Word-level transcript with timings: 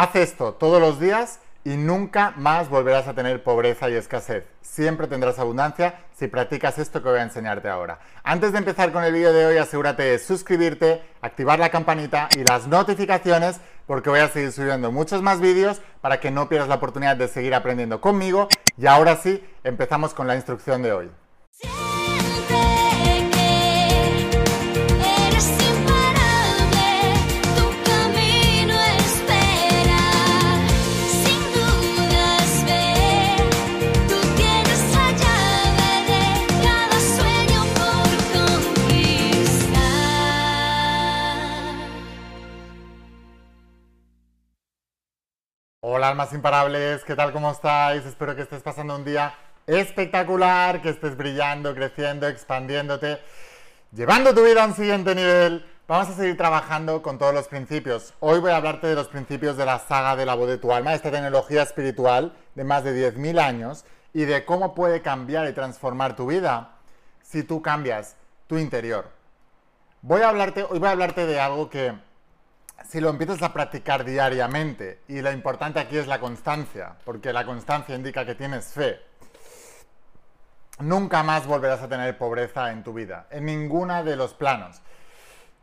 Haz 0.00 0.14
esto 0.14 0.54
todos 0.54 0.80
los 0.80 1.00
días 1.00 1.40
y 1.64 1.70
nunca 1.76 2.32
más 2.36 2.68
volverás 2.68 3.08
a 3.08 3.14
tener 3.14 3.42
pobreza 3.42 3.90
y 3.90 3.94
escasez. 3.94 4.44
Siempre 4.60 5.08
tendrás 5.08 5.40
abundancia 5.40 6.04
si 6.14 6.28
practicas 6.28 6.78
esto 6.78 7.02
que 7.02 7.08
voy 7.08 7.18
a 7.18 7.24
enseñarte 7.24 7.68
ahora. 7.68 7.98
Antes 8.22 8.52
de 8.52 8.58
empezar 8.58 8.92
con 8.92 9.02
el 9.02 9.12
vídeo 9.12 9.32
de 9.32 9.44
hoy, 9.44 9.56
asegúrate 9.56 10.04
de 10.04 10.20
suscribirte, 10.20 11.02
activar 11.20 11.58
la 11.58 11.70
campanita 11.70 12.28
y 12.36 12.44
las 12.48 12.68
notificaciones 12.68 13.60
porque 13.88 14.08
voy 14.08 14.20
a 14.20 14.28
seguir 14.28 14.52
subiendo 14.52 14.92
muchos 14.92 15.20
más 15.20 15.40
vídeos 15.40 15.80
para 16.00 16.20
que 16.20 16.30
no 16.30 16.48
pierdas 16.48 16.68
la 16.68 16.76
oportunidad 16.76 17.16
de 17.16 17.26
seguir 17.26 17.52
aprendiendo 17.52 18.00
conmigo. 18.00 18.46
Y 18.76 18.86
ahora 18.86 19.16
sí, 19.16 19.44
empezamos 19.64 20.14
con 20.14 20.28
la 20.28 20.36
instrucción 20.36 20.80
de 20.80 20.92
hoy. 20.92 21.10
Hola 45.90 46.10
almas 46.10 46.34
imparables, 46.34 47.02
¿qué 47.02 47.16
tal? 47.16 47.32
¿Cómo 47.32 47.50
estáis? 47.50 48.04
Espero 48.04 48.36
que 48.36 48.42
estés 48.42 48.62
pasando 48.62 48.94
un 48.94 49.06
día 49.06 49.34
espectacular, 49.66 50.82
que 50.82 50.90
estés 50.90 51.16
brillando, 51.16 51.74
creciendo, 51.74 52.28
expandiéndote, 52.28 53.18
llevando 53.92 54.34
tu 54.34 54.44
vida 54.44 54.64
a 54.64 54.66
un 54.66 54.74
siguiente 54.74 55.14
nivel. 55.14 55.64
Vamos 55.86 56.10
a 56.10 56.12
seguir 56.12 56.36
trabajando 56.36 57.00
con 57.00 57.16
todos 57.16 57.32
los 57.32 57.48
principios. 57.48 58.12
Hoy 58.20 58.38
voy 58.38 58.50
a 58.50 58.58
hablarte 58.58 58.86
de 58.86 58.96
los 58.96 59.08
principios 59.08 59.56
de 59.56 59.64
la 59.64 59.78
saga 59.78 60.14
de 60.14 60.26
la 60.26 60.34
voz 60.34 60.48
de 60.48 60.58
tu 60.58 60.74
alma, 60.74 60.92
esta 60.92 61.10
tecnología 61.10 61.62
espiritual 61.62 62.34
de 62.54 62.64
más 62.64 62.84
de 62.84 63.14
10.000 63.14 63.40
años 63.40 63.86
y 64.12 64.26
de 64.26 64.44
cómo 64.44 64.74
puede 64.74 65.00
cambiar 65.00 65.48
y 65.48 65.54
transformar 65.54 66.16
tu 66.16 66.26
vida 66.26 66.72
si 67.22 67.44
tú 67.44 67.62
cambias 67.62 68.14
tu 68.46 68.58
interior. 68.58 69.08
Voy 70.02 70.20
a 70.20 70.28
hablarte, 70.28 70.64
hoy 70.64 70.80
voy 70.80 70.88
a 70.88 70.92
hablarte 70.92 71.24
de 71.24 71.40
algo 71.40 71.70
que 71.70 71.94
si 72.84 73.00
lo 73.00 73.10
empiezas 73.10 73.42
a 73.42 73.52
practicar 73.52 74.04
diariamente, 74.04 75.00
y 75.08 75.20
lo 75.20 75.32
importante 75.32 75.80
aquí 75.80 75.96
es 75.98 76.06
la 76.06 76.20
constancia, 76.20 76.96
porque 77.04 77.32
la 77.32 77.44
constancia 77.44 77.94
indica 77.94 78.24
que 78.24 78.34
tienes 78.34 78.72
fe, 78.72 79.00
nunca 80.80 81.22
más 81.22 81.46
volverás 81.46 81.82
a 81.82 81.88
tener 81.88 82.16
pobreza 82.16 82.70
en 82.72 82.82
tu 82.82 82.92
vida, 82.92 83.26
en 83.30 83.46
ninguna 83.46 84.02
de 84.02 84.16
los 84.16 84.34
planos. 84.34 84.80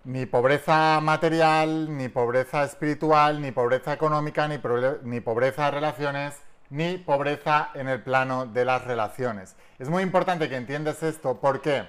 Ni 0.04 0.28
pobreza 0.28 1.00
material, 1.02 1.98
ni 1.98 2.10
pobreza 2.10 2.64
espiritual, 2.64 3.42
ni 3.42 3.52
pobreza 3.52 3.94
económica, 3.94 4.48
ni, 4.48 4.60
pobreza 5.20 5.66
de 5.66 5.72
relaciones, 5.72 6.36
ni 6.70 6.98
pobreza 7.00 7.72
en 7.74 7.88
el 7.88 8.04
plano 8.04 8.46
de 8.46 8.66
las 8.66 8.84
relaciones. 8.84 9.56
Es 9.80 9.90
muy 9.90 10.04
importante 10.04 10.48
que 10.48 10.58
entiendas 10.58 11.02
esto, 11.02 11.40
¿por 11.40 11.62
qué? 11.62 11.88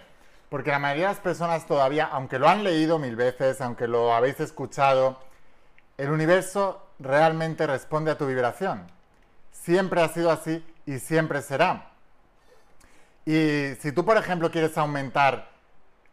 Porque 0.49 0.71
la 0.71 0.79
mayoría 0.79 1.09
de 1.09 1.15
las 1.15 1.23
personas 1.23 1.67
todavía, 1.67 2.07
aunque 2.07 2.39
lo 2.39 2.49
han 2.49 2.63
leído 2.63 2.99
mil 2.99 3.17
veces, 3.17 3.61
aunque 3.61 3.89
lo 3.89 4.15
habéis 4.15 4.39
escuchado, 4.39 5.19
el 5.99 6.11
universo 6.11 6.87
realmente 6.99 7.67
responde 7.67 8.13
a 8.13 8.19
tu 8.19 8.27
vibración. 8.27 8.87
Siempre 9.51 10.03
ha 10.03 10.09
sido 10.09 10.31
así 10.31 10.65
y 10.87 10.99
siempre 10.99 11.43
será. 11.43 11.91
Y 13.25 13.75
si 13.81 13.91
tú, 13.91 14.05
por 14.05 14.17
ejemplo, 14.17 14.51
quieres 14.53 14.79
aumentar 14.79 15.49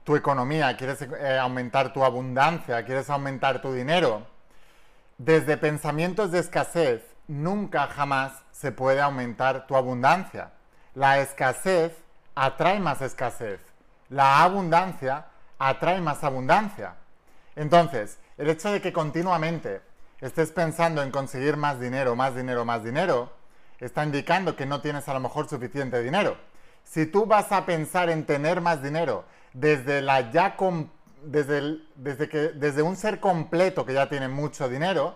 tu 0.04 0.16
economía, 0.16 0.76
quieres 0.78 1.02
eh, 1.04 1.38
aumentar 1.38 1.94
tu 1.94 2.04
abundancia, 2.04 2.84
quieres 2.86 3.10
aumentar 3.12 3.62
tu 3.62 3.72
dinero, 3.72 4.26
desde 5.20 5.58
pensamientos 5.58 6.32
de 6.32 6.40
escasez, 6.40 7.04
nunca 7.28 7.88
jamás 7.88 8.34
se 8.52 8.72
puede 8.72 9.00
aumentar 9.00 9.68
tu 9.68 9.76
abundancia. 9.76 10.52
La 10.96 11.20
escasez 11.20 11.94
atrae 12.36 12.80
más 12.80 13.02
escasez 13.02 13.62
la 14.14 14.44
abundancia 14.44 15.26
atrae 15.58 16.00
más 16.00 16.24
abundancia. 16.24 16.96
Entonces, 17.56 18.20
el 18.38 18.50
hecho 18.50 18.72
de 18.72 18.80
que 18.80 18.94
continuamente 18.94 19.82
estés 20.22 20.52
pensando 20.52 21.02
en 21.02 21.10
conseguir 21.10 21.58
más 21.58 21.80
dinero, 21.80 22.16
más 22.16 22.36
dinero, 22.36 22.64
más 22.64 22.84
dinero, 22.84 23.34
está 23.80 24.04
indicando 24.04 24.56
que 24.56 24.68
no 24.68 24.82
tienes 24.82 25.10
a 25.10 25.14
lo 25.14 25.20
mejor 25.20 25.50
suficiente 25.50 26.02
dinero. 26.02 26.38
Si 26.84 27.08
tú 27.08 27.26
vas 27.26 27.52
a 27.52 27.66
pensar 27.66 28.10
en 28.10 28.26
tener 28.26 28.62
más 28.62 28.84
dinero 28.84 29.26
desde 29.54 30.02
la 30.02 30.32
ya 30.32 30.56
desde, 31.24 31.80
desde, 31.96 32.30
que, 32.30 32.38
desde 32.50 32.84
un 32.84 32.96
ser 32.96 33.20
completo 33.20 33.84
que 33.86 33.94
ya 33.94 34.10
tiene 34.10 34.28
mucho 34.28 34.70
dinero, 34.70 35.16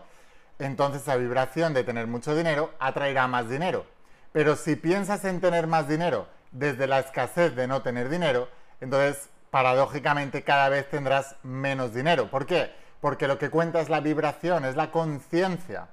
entonces 0.57 1.06
la 1.06 1.18
vibración 1.18 1.74
de 1.74 1.84
tener 1.84 2.07
mucho 2.07 2.36
dinero 2.36 2.74
atraerá 2.80 3.28
más 3.28 3.47
dinero. 3.47 3.86
Pero 4.31 4.56
si 4.56 4.75
piensas 4.75 5.24
en 5.25 5.40
tener 5.40 5.68
más 5.68 5.88
dinero 5.88 6.28
desde 6.52 6.88
la 6.88 7.00
escasez 7.00 7.56
de 7.56 7.68
no 7.68 7.84
tener 7.84 8.09
dinero, 8.09 8.50
entonces 8.82 9.30
paradójicamente 9.52 10.44
cada 10.44 10.70
vez 10.70 10.90
tendrás 10.90 11.36
menos 11.44 11.94
dinero. 11.94 12.30
¿Por 12.30 12.46
qué? 12.46 12.72
Porque 13.02 13.28
lo 13.28 13.38
que 13.38 13.50
cuenta 13.50 13.80
es 13.80 13.90
la 13.90 14.00
vibración, 14.00 14.66
es 14.66 14.76
la 14.76 14.92
conciencia. 14.92 15.88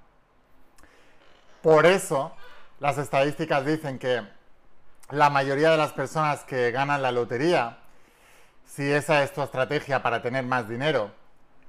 Por 1.62 1.86
eso 1.86 2.34
las 2.80 2.98
estadísticas 2.98 3.64
dicen 3.64 3.98
que 3.98 4.22
la 5.10 5.30
mayoría 5.30 5.70
de 5.70 5.76
las 5.76 5.92
personas 5.92 6.44
que 6.44 6.70
ganan 6.70 7.02
la 7.02 7.12
lotería, 7.12 7.78
si 8.66 8.90
esa 8.90 9.22
es 9.22 9.32
tu 9.32 9.42
estrategia 9.42 10.02
para 10.02 10.20
tener 10.22 10.44
más 10.44 10.68
dinero, 10.68 11.10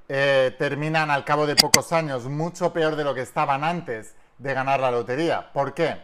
eh, 0.08 0.56
terminan 0.58 1.09
al 1.09 1.25
cabo 1.25 1.48
de 1.48 1.56
pocos 1.56 1.92
años 1.92 2.25
mucho 2.25 2.72
peor 2.72 2.96
de 2.96 3.04
lo 3.04 3.14
que 3.14 3.22
estaban 3.22 3.64
antes 3.64 4.16
de 4.38 4.54
ganar 4.54 4.80
la 4.80 4.92
lotería. 4.92 5.52
¿Por 5.54 5.74
qué? 5.74 5.98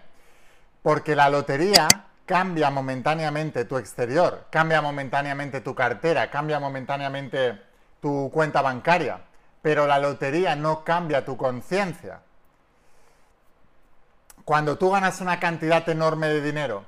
Porque 0.82 1.16
la 1.16 1.30
lotería 1.30 1.88
cambia 2.32 2.70
momentáneamente 2.70 3.66
tu 3.66 3.78
exterior, 3.78 4.46
cambia 4.50 4.82
momentáneamente 4.82 5.60
tu 5.60 5.76
cartera, 5.76 6.32
cambia 6.32 6.62
momentáneamente 6.62 7.62
tu 8.00 8.32
cuenta 8.32 8.62
bancaria, 8.62 9.20
pero 9.62 9.86
la 9.86 10.00
lotería 10.00 10.56
no 10.56 10.86
cambia 10.86 11.26
tu 11.26 11.36
conciencia. 11.36 12.22
Cuando 14.46 14.78
tú 14.78 14.92
ganas 14.92 15.20
una 15.20 15.42
cantidad 15.42 15.88
enorme 15.90 16.30
de 16.30 16.42
dinero 16.42 16.86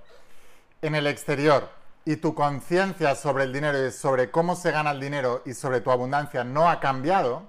en 0.81 0.95
el 0.95 1.07
exterior 1.07 1.69
y 2.05 2.15
tu 2.15 2.33
conciencia 2.33 3.13
sobre 3.13 3.43
el 3.43 3.51
dinero 3.51 3.85
y 3.85 3.91
sobre 3.91 4.31
cómo 4.31 4.55
se 4.55 4.71
gana 4.71 4.91
el 4.91 5.01
dinero 5.01 5.41
y 5.45 5.55
sobre 5.55 5.81
tu 5.81 5.91
abundancia 5.91 6.45
no 6.45 6.69
ha 6.69 6.79
cambiado, 6.79 7.43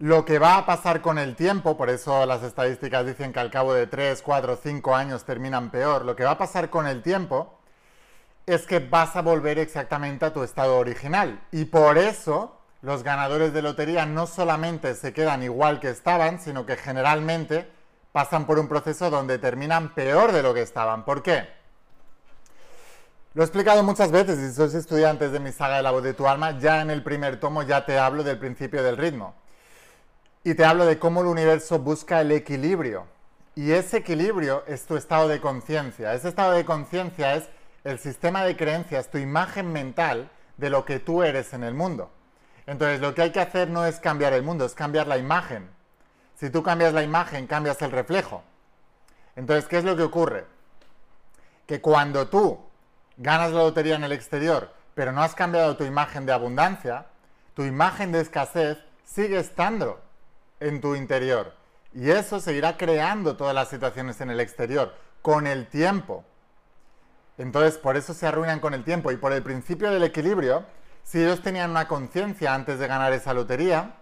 lo 0.00 0.24
que 0.24 0.38
va 0.38 0.58
a 0.58 0.66
pasar 0.66 1.00
con 1.00 1.18
el 1.18 1.34
tiempo, 1.34 1.76
por 1.76 1.90
eso 1.90 2.24
las 2.24 2.44
estadísticas 2.44 3.04
dicen 3.04 3.32
que 3.32 3.40
al 3.40 3.50
cabo 3.50 3.74
de 3.74 3.88
3, 3.88 4.22
4, 4.22 4.58
5 4.62 4.94
años 4.94 5.24
terminan 5.24 5.70
peor, 5.70 6.04
lo 6.04 6.14
que 6.14 6.24
va 6.24 6.32
a 6.32 6.38
pasar 6.38 6.70
con 6.70 6.86
el 6.86 7.02
tiempo 7.02 7.58
es 8.46 8.64
que 8.64 8.78
vas 8.78 9.16
a 9.16 9.22
volver 9.22 9.58
exactamente 9.58 10.24
a 10.24 10.32
tu 10.32 10.42
estado 10.42 10.78
original. 10.78 11.40
Y 11.50 11.64
por 11.66 11.98
eso 11.98 12.60
los 12.80 13.02
ganadores 13.02 13.52
de 13.52 13.60
lotería 13.60 14.06
no 14.06 14.26
solamente 14.26 14.94
se 14.94 15.12
quedan 15.12 15.42
igual 15.42 15.80
que 15.80 15.90
estaban, 15.90 16.40
sino 16.40 16.64
que 16.64 16.76
generalmente 16.76 17.68
pasan 18.12 18.46
por 18.46 18.58
un 18.58 18.68
proceso 18.68 19.10
donde 19.10 19.38
terminan 19.38 19.94
peor 19.94 20.30
de 20.30 20.44
lo 20.44 20.54
que 20.54 20.62
estaban. 20.62 21.04
¿Por 21.04 21.22
qué? 21.22 21.48
Lo 23.34 23.42
he 23.42 23.44
explicado 23.44 23.82
muchas 23.82 24.12
veces, 24.12 24.38
si 24.38 24.54
sois 24.54 24.74
estudiantes 24.74 25.32
de 25.32 25.40
mi 25.40 25.52
saga 25.52 25.76
de 25.76 25.82
la 25.82 25.90
voz 25.90 26.04
de 26.04 26.14
tu 26.14 26.26
alma, 26.26 26.58
ya 26.58 26.80
en 26.80 26.90
el 26.90 27.02
primer 27.02 27.38
tomo 27.38 27.62
ya 27.64 27.84
te 27.84 27.98
hablo 27.98 28.22
del 28.22 28.38
principio 28.38 28.82
del 28.82 28.96
ritmo 28.96 29.34
y 30.50 30.54
te 30.54 30.64
hablo 30.64 30.86
de 30.86 30.98
cómo 30.98 31.20
el 31.20 31.26
universo 31.26 31.78
busca 31.78 32.22
el 32.22 32.32
equilibrio. 32.32 33.04
Y 33.54 33.72
ese 33.72 33.98
equilibrio 33.98 34.64
es 34.66 34.86
tu 34.86 34.96
estado 34.96 35.28
de 35.28 35.42
conciencia. 35.42 36.14
Ese 36.14 36.30
estado 36.30 36.52
de 36.52 36.64
conciencia 36.64 37.34
es 37.34 37.50
el 37.84 37.98
sistema 37.98 38.44
de 38.44 38.56
creencias, 38.56 39.10
tu 39.10 39.18
imagen 39.18 39.70
mental 39.70 40.30
de 40.56 40.70
lo 40.70 40.86
que 40.86 41.00
tú 41.00 41.22
eres 41.22 41.52
en 41.52 41.64
el 41.64 41.74
mundo. 41.74 42.10
Entonces 42.66 43.00
lo 43.00 43.14
que 43.14 43.20
hay 43.20 43.30
que 43.30 43.40
hacer 43.40 43.68
no 43.68 43.84
es 43.84 44.00
cambiar 44.00 44.32
el 44.32 44.42
mundo, 44.42 44.64
es 44.64 44.72
cambiar 44.72 45.06
la 45.06 45.18
imagen. 45.18 45.68
Si 46.34 46.48
tú 46.48 46.62
cambias 46.62 46.94
la 46.94 47.02
imagen, 47.02 47.46
cambias 47.46 47.82
el 47.82 47.90
reflejo. 47.90 48.42
Entonces, 49.36 49.66
¿qué 49.68 49.76
es 49.76 49.84
lo 49.84 49.96
que 49.96 50.02
ocurre? 50.02 50.46
Que 51.66 51.82
cuando 51.82 52.28
tú 52.28 52.58
ganas 53.18 53.52
la 53.52 53.64
lotería 53.64 53.96
en 53.96 54.04
el 54.04 54.12
exterior, 54.12 54.72
pero 54.94 55.12
no 55.12 55.22
has 55.22 55.34
cambiado 55.34 55.76
tu 55.76 55.84
imagen 55.84 56.24
de 56.24 56.32
abundancia, 56.32 57.04
tu 57.52 57.64
imagen 57.64 58.12
de 58.12 58.22
escasez 58.22 58.78
sigue 59.04 59.38
estando 59.38 60.07
en 60.60 60.80
tu 60.80 60.94
interior. 60.94 61.52
Y 61.94 62.10
eso 62.10 62.40
seguirá 62.40 62.76
creando 62.76 63.36
todas 63.36 63.54
las 63.54 63.68
situaciones 63.68 64.20
en 64.20 64.30
el 64.30 64.40
exterior 64.40 64.94
con 65.22 65.46
el 65.46 65.66
tiempo. 65.66 66.24
Entonces, 67.38 67.78
por 67.78 67.96
eso 67.96 68.14
se 68.14 68.26
arruinan 68.26 68.60
con 68.60 68.74
el 68.74 68.84
tiempo. 68.84 69.10
Y 69.12 69.16
por 69.16 69.32
el 69.32 69.42
principio 69.42 69.90
del 69.90 70.02
equilibrio, 70.02 70.64
si 71.04 71.22
ellos 71.22 71.40
tenían 71.40 71.70
una 71.70 71.88
conciencia 71.88 72.54
antes 72.54 72.78
de 72.78 72.86
ganar 72.86 73.12
esa 73.12 73.32
lotería, 73.32 73.94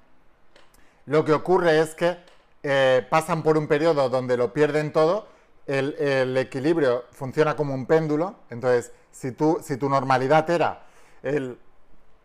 lo 1.04 1.24
que 1.24 1.32
ocurre 1.32 1.80
es 1.80 1.94
que 1.94 2.18
eh, 2.62 3.06
pasan 3.08 3.42
por 3.42 3.56
un 3.56 3.68
periodo 3.68 4.08
donde 4.08 4.36
lo 4.36 4.52
pierden 4.52 4.92
todo, 4.92 5.28
el, 5.66 5.94
el, 5.94 6.36
equilibrio 6.36 7.04
funciona 7.12 7.56
como 7.56 7.74
un 7.74 7.86
péndulo, 7.86 8.36
entonces 8.50 8.92
si, 9.10 9.32
tú, 9.32 9.58
si 9.62 9.76
tu 9.76 9.88
normalidad 9.88 10.48
era 10.50 10.82
el 11.22 11.58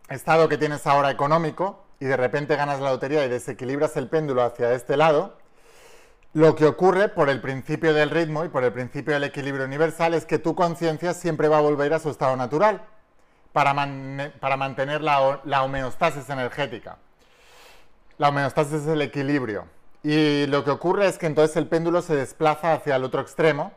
estado 0.10 0.48
que 0.48 0.58
tienes 0.58 0.86
ahora 0.86 1.10
económico, 1.10 1.81
y 2.02 2.06
de 2.06 2.18
repente 2.18 2.56
ganas 2.56 2.82
la 2.82 2.90
lotería 2.90 3.24
y 3.24 3.30
desequilibras 3.30 3.96
el 3.96 4.10
péndulo 4.10 4.42
hacia 4.42 4.74
este 4.74 4.98
lado, 4.98 5.38
lo 6.34 6.56
que 6.56 6.66
ocurre 6.66 7.10
por 7.10 7.30
el 7.30 7.42
principio 7.42 7.94
del 7.94 8.10
ritmo 8.10 8.44
y 8.44 8.50
por 8.50 8.64
el 8.64 8.74
principio 8.74 9.14
del 9.14 9.26
equilibrio 9.26 9.66
universal 9.66 10.16
es 10.16 10.26
que 10.26 10.40
tu 10.40 10.56
conciencia 10.56 11.14
siempre 11.14 11.48
va 11.48 11.60
a 11.60 11.62
volver 11.62 11.94
a 11.94 12.00
su 12.00 12.10
estado 12.10 12.36
natural 12.36 12.82
para, 13.54 13.76
para 14.40 14.58
mantener 14.58 15.04
la, 15.04 15.42
la 15.44 15.62
homeostasis 15.62 16.28
energética. 16.32 16.98
La 18.18 18.30
homeostasis 18.30 18.82
es 18.82 18.88
el 18.88 19.04
equilibrio. 19.04 19.68
Y 20.02 20.48
lo 20.48 20.64
que 20.64 20.72
ocurre 20.72 21.06
es 21.06 21.20
que 21.20 21.28
entonces 21.28 21.56
el 21.56 21.68
péndulo 21.68 22.02
se 22.02 22.16
desplaza 22.16 22.74
hacia 22.74 22.96
el 22.96 23.04
otro 23.04 23.22
extremo, 23.22 23.74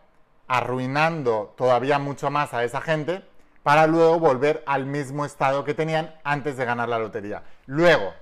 arruinando 0.48 1.52
todavía 1.58 1.98
mucho 1.98 2.30
más 2.30 2.54
a 2.54 2.64
esa 2.64 2.80
gente, 2.80 3.22
para 3.64 3.86
luego 3.88 4.20
volver 4.20 4.62
al 4.66 4.86
mismo 4.86 5.24
estado 5.24 5.64
que 5.64 5.74
tenían 5.74 6.14
antes 6.22 6.56
de 6.56 6.66
ganar 6.66 6.88
la 6.88 6.98
lotería. 6.98 7.42
Luego, 7.66 8.14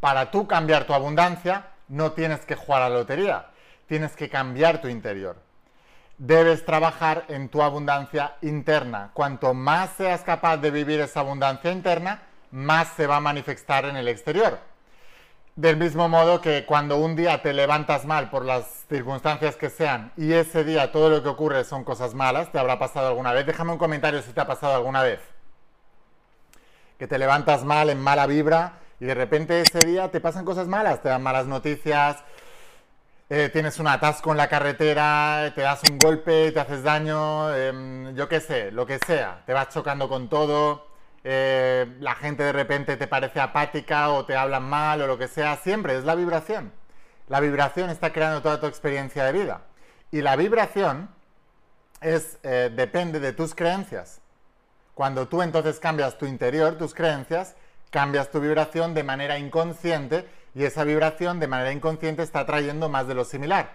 para 0.00 0.30
tú 0.30 0.46
cambiar 0.46 0.84
tu 0.84 0.92
abundancia, 0.92 1.68
no 1.88 2.12
tienes 2.12 2.44
que 2.44 2.56
jugar 2.56 2.82
a 2.82 2.88
la 2.88 2.96
lotería, 2.96 3.46
tienes 3.86 4.16
que 4.16 4.28
cambiar 4.28 4.82
tu 4.82 4.88
interior. 4.88 5.36
Debes 6.18 6.64
trabajar 6.64 7.24
en 7.28 7.48
tu 7.48 7.62
abundancia 7.62 8.34
interna. 8.42 9.10
Cuanto 9.14 9.54
más 9.54 9.90
seas 9.96 10.22
capaz 10.22 10.56
de 10.56 10.72
vivir 10.72 11.00
esa 11.00 11.20
abundancia 11.20 11.70
interna, 11.70 12.22
más 12.50 12.88
se 12.96 13.06
va 13.06 13.16
a 13.16 13.20
manifestar 13.20 13.84
en 13.84 13.96
el 13.96 14.08
exterior. 14.08 14.58
Del 15.56 15.76
mismo 15.76 16.08
modo 16.08 16.40
que 16.40 16.66
cuando 16.66 16.96
un 16.96 17.14
día 17.14 17.40
te 17.40 17.52
levantas 17.52 18.04
mal 18.06 18.28
por 18.28 18.44
las 18.44 18.84
circunstancias 18.88 19.54
que 19.54 19.70
sean 19.70 20.10
y 20.16 20.32
ese 20.32 20.64
día 20.64 20.90
todo 20.90 21.10
lo 21.10 21.22
que 21.22 21.28
ocurre 21.28 21.62
son 21.62 21.84
cosas 21.84 22.12
malas, 22.12 22.50
¿te 22.50 22.58
habrá 22.58 22.80
pasado 22.80 23.06
alguna 23.06 23.32
vez? 23.32 23.46
Déjame 23.46 23.70
un 23.70 23.78
comentario 23.78 24.20
si 24.20 24.32
te 24.32 24.40
ha 24.40 24.48
pasado 24.48 24.74
alguna 24.74 25.04
vez. 25.04 25.20
Que 26.98 27.06
te 27.06 27.18
levantas 27.18 27.64
mal, 27.64 27.88
en 27.88 28.00
mala 28.00 28.26
vibra 28.26 28.80
y 28.98 29.04
de 29.04 29.14
repente 29.14 29.60
ese 29.60 29.78
día 29.86 30.10
te 30.10 30.20
pasan 30.20 30.44
cosas 30.44 30.66
malas, 30.66 31.00
te 31.02 31.08
dan 31.08 31.22
malas 31.22 31.46
noticias, 31.46 32.24
eh, 33.30 33.48
tienes 33.52 33.78
un 33.78 33.86
atasco 33.86 34.32
en 34.32 34.38
la 34.38 34.48
carretera, 34.48 35.52
te 35.54 35.60
das 35.60 35.82
un 35.88 35.98
golpe, 36.00 36.50
te 36.50 36.58
haces 36.58 36.82
daño, 36.82 37.54
em, 37.54 38.12
yo 38.16 38.28
qué 38.28 38.40
sé, 38.40 38.72
lo 38.72 38.86
que 38.86 38.98
sea, 39.06 39.44
te 39.46 39.52
vas 39.52 39.68
chocando 39.68 40.08
con 40.08 40.28
todo 40.28 40.93
eh, 41.24 41.86
la 42.00 42.14
gente 42.14 42.42
de 42.42 42.52
repente 42.52 42.98
te 42.98 43.06
parece 43.06 43.40
apática 43.40 44.10
o 44.10 44.26
te 44.26 44.36
hablan 44.36 44.64
mal 44.64 45.00
o 45.00 45.06
lo 45.06 45.18
que 45.18 45.26
sea, 45.26 45.56
siempre 45.56 45.96
es 45.96 46.04
la 46.04 46.14
vibración. 46.14 46.70
La 47.28 47.40
vibración 47.40 47.88
está 47.88 48.12
creando 48.12 48.42
toda 48.42 48.60
tu 48.60 48.66
experiencia 48.66 49.24
de 49.24 49.32
vida. 49.32 49.62
Y 50.10 50.20
la 50.20 50.36
vibración 50.36 51.08
es, 52.02 52.38
eh, 52.42 52.70
depende 52.74 53.20
de 53.20 53.32
tus 53.32 53.54
creencias. 53.54 54.20
Cuando 54.94 55.26
tú 55.26 55.42
entonces 55.42 55.80
cambias 55.80 56.18
tu 56.18 56.26
interior, 56.26 56.76
tus 56.76 56.94
creencias, 56.94 57.56
cambias 57.90 58.30
tu 58.30 58.40
vibración 58.40 58.92
de 58.92 59.02
manera 59.02 59.38
inconsciente 59.38 60.28
y 60.54 60.64
esa 60.64 60.84
vibración 60.84 61.40
de 61.40 61.48
manera 61.48 61.72
inconsciente 61.72 62.22
está 62.22 62.44
trayendo 62.44 62.88
más 62.88 63.08
de 63.08 63.14
lo 63.14 63.24
similar. 63.24 63.70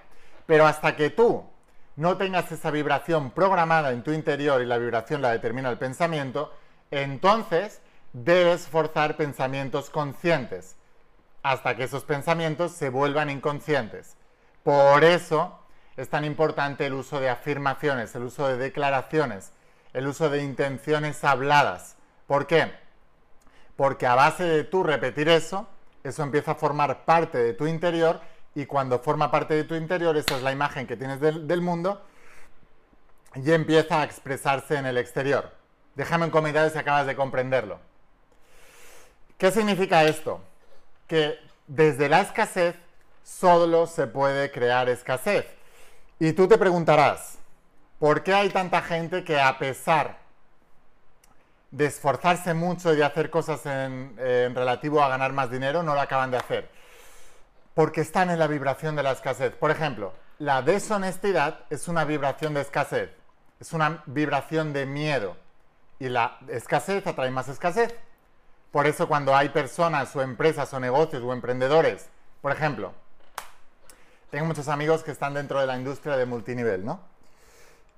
Pero 0.46 0.68
hasta 0.68 0.96
que 0.96 1.10
tú 1.10 1.44
no 1.96 2.16
tengas 2.18 2.51
esa 2.51 2.72
vibración 2.72 3.31
programada 3.31 3.92
en 3.92 4.04
tu 4.04 4.12
interior 4.12 4.62
y 4.62 4.66
la 4.66 4.78
vibración 4.78 5.22
la 5.22 5.31
determina 5.31 5.69
el 5.69 5.78
pensamiento, 5.78 6.54
entonces 6.91 7.81
debes 8.13 8.68
forzar 8.68 9.18
pensamientos 9.18 9.89
conscientes 9.89 10.75
hasta 11.44 11.75
que 11.75 11.83
esos 11.83 12.03
pensamientos 12.03 12.71
se 12.71 12.89
vuelvan 12.89 13.30
inconscientes. 13.30 14.18
Por 14.63 15.03
eso 15.03 15.59
es 15.97 16.09
tan 16.09 16.25
importante 16.25 16.86
el 16.86 16.94
uso 16.94 17.19
de 17.19 17.30
afirmaciones, 17.30 18.13
el 18.15 18.24
uso 18.24 18.47
de 18.47 18.57
declaraciones, 18.57 19.51
el 19.94 20.07
uso 20.07 20.30
de 20.30 20.44
intenciones 20.44 21.24
habladas. 21.24 21.95
¿Por 22.27 22.47
qué? 22.47 22.71
Porque 23.75 24.06
a 24.06 24.15
base 24.15 24.44
de 24.44 24.63
tú 24.63 24.83
repetir 24.83 25.30
eso, 25.30 25.68
eso 26.03 26.24
empieza 26.24 26.51
a 26.51 26.56
formar 26.56 27.06
parte 27.06 27.38
de 27.38 27.53
tu 27.53 27.68
interior 27.68 28.21
y 28.56 28.65
cuando 28.65 29.00
forma 29.00 29.31
parte 29.31 29.53
de 29.53 29.63
tu 29.63 29.75
interior, 29.75 30.15
esa 30.18 30.36
es 30.36 30.44
la 30.44 30.51
imagen 30.51 30.88
que 30.88 30.97
tienes 30.97 31.19
del, 31.19 31.47
del 31.47 31.62
mundo 31.62 32.01
y 33.36 33.51
empieza 33.51 34.01
a 34.01 34.03
expresarse 34.03 34.75
en 34.75 34.86
el 34.86 34.97
exterior. 34.97 35.59
Déjame 35.95 36.25
en 36.25 36.31
comentarios 36.31 36.74
si 36.74 36.80
acabas 36.80 37.06
de 37.06 37.15
comprenderlo. 37.15 37.80
¿Qué 39.38 39.51
significa 39.51 40.03
esto? 40.03 40.41
Que 41.07 41.39
desde 41.65 42.09
la 42.09 42.21
escasez 42.21 42.75
solo 43.24 43.88
se 43.88 44.07
puede 44.07 44.51
crear 44.51 44.89
escasez. 44.89 45.45
Y 46.19 46.33
tú 46.33 46.47
te 46.47 46.57
preguntarás, 46.57 47.38
¿por 48.00 48.24
qué 48.24 48.33
hay 48.33 48.50
tanta 48.50 48.81
gente 48.81 49.24
que 49.24 49.39
a 49.39 49.57
pesar 49.57 50.18
de 51.71 51.86
esforzarse 51.86 52.53
mucho 52.53 52.94
y 52.94 52.97
de 52.97 53.06
hacer 53.06 53.30
cosas 53.30 53.65
en, 53.65 54.15
en, 54.18 54.56
relativo 54.56 55.01
a 55.01 55.07
ganar 55.07 55.31
más 55.31 55.50
dinero, 55.51 55.83
no 55.83 55.94
lo 55.94 56.01
acaban 56.01 56.31
de 56.31 56.38
hacer? 56.38 56.69
Porque 57.74 58.01
están 58.01 58.30
en 58.30 58.39
la 58.39 58.47
vibración 58.47 58.95
de 58.95 59.03
la 59.03 59.12
escasez. 59.12 59.53
Por 59.56 59.71
ejemplo, 59.71 60.12
la 60.39 60.62
deshonestidad 60.62 61.59
es 61.69 61.88
una 61.88 62.03
vibración 62.03 62.53
de 62.53 62.62
escasez, 62.62 63.12
es 63.59 63.71
una 63.71 64.03
vibración 64.06 64.74
de 64.74 64.86
miedo 64.86 65.38
y 66.00 66.10
la 66.10 66.38
escasez 66.48 67.06
atrae 67.06 67.31
más 67.31 67.50
escasez. 67.50 67.94
Por 68.72 68.88
eso 68.88 69.07
cuando 69.07 69.36
hay 69.36 69.50
personas 69.50 70.16
o 70.16 70.22
empresas 70.22 70.74
o 70.74 70.80
negocios 70.80 71.24
o 71.24 71.34
emprendedores, 71.34 72.07
por 72.42 72.51
ejemplo, 72.51 72.94
tengo 74.30 74.46
muchos 74.46 74.68
amigos 74.68 75.04
que 75.04 75.12
están 75.12 75.34
dentro 75.34 75.60
de 75.60 75.66
la 75.66 75.75
industria 75.75 76.16
de 76.16 76.25
multinivel, 76.25 76.86
¿no? 76.86 77.01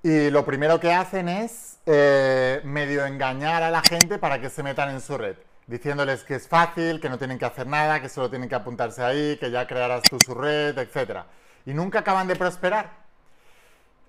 Y 0.02 0.30
lo 0.30 0.44
primero 0.44 0.80
que 0.80 0.92
hacen 0.92 1.28
es 1.28 1.78
eh, 1.86 2.60
medio 2.64 3.06
engañar 3.06 3.62
a 3.62 3.70
la 3.70 3.82
gente 3.82 4.18
para 4.18 4.40
que 4.40 4.50
se 4.50 4.62
metan 4.62 4.90
en 4.90 5.00
su 5.00 5.16
red, 5.16 5.36
diciéndoles 5.66 6.24
que 6.24 6.36
es 6.36 6.48
fácil, 6.48 7.00
que 7.00 7.08
no 7.08 7.18
tienen 7.18 7.38
que 7.38 7.44
hacer 7.44 7.66
nada, 7.66 8.00
que 8.00 8.08
solo 8.08 8.28
tienen 8.28 8.48
que 8.48 8.54
apuntarse 8.54 9.02
ahí, 9.02 9.36
que 9.36 9.50
ya 9.50 9.66
crearás 9.66 10.02
tú 10.02 10.18
su 10.24 10.34
red, 10.34 10.76
etc. 10.78 11.20
Y 11.66 11.74
nunca 11.74 12.00
acaban 12.00 12.26
de 12.26 12.34
prosperar. 12.34 12.90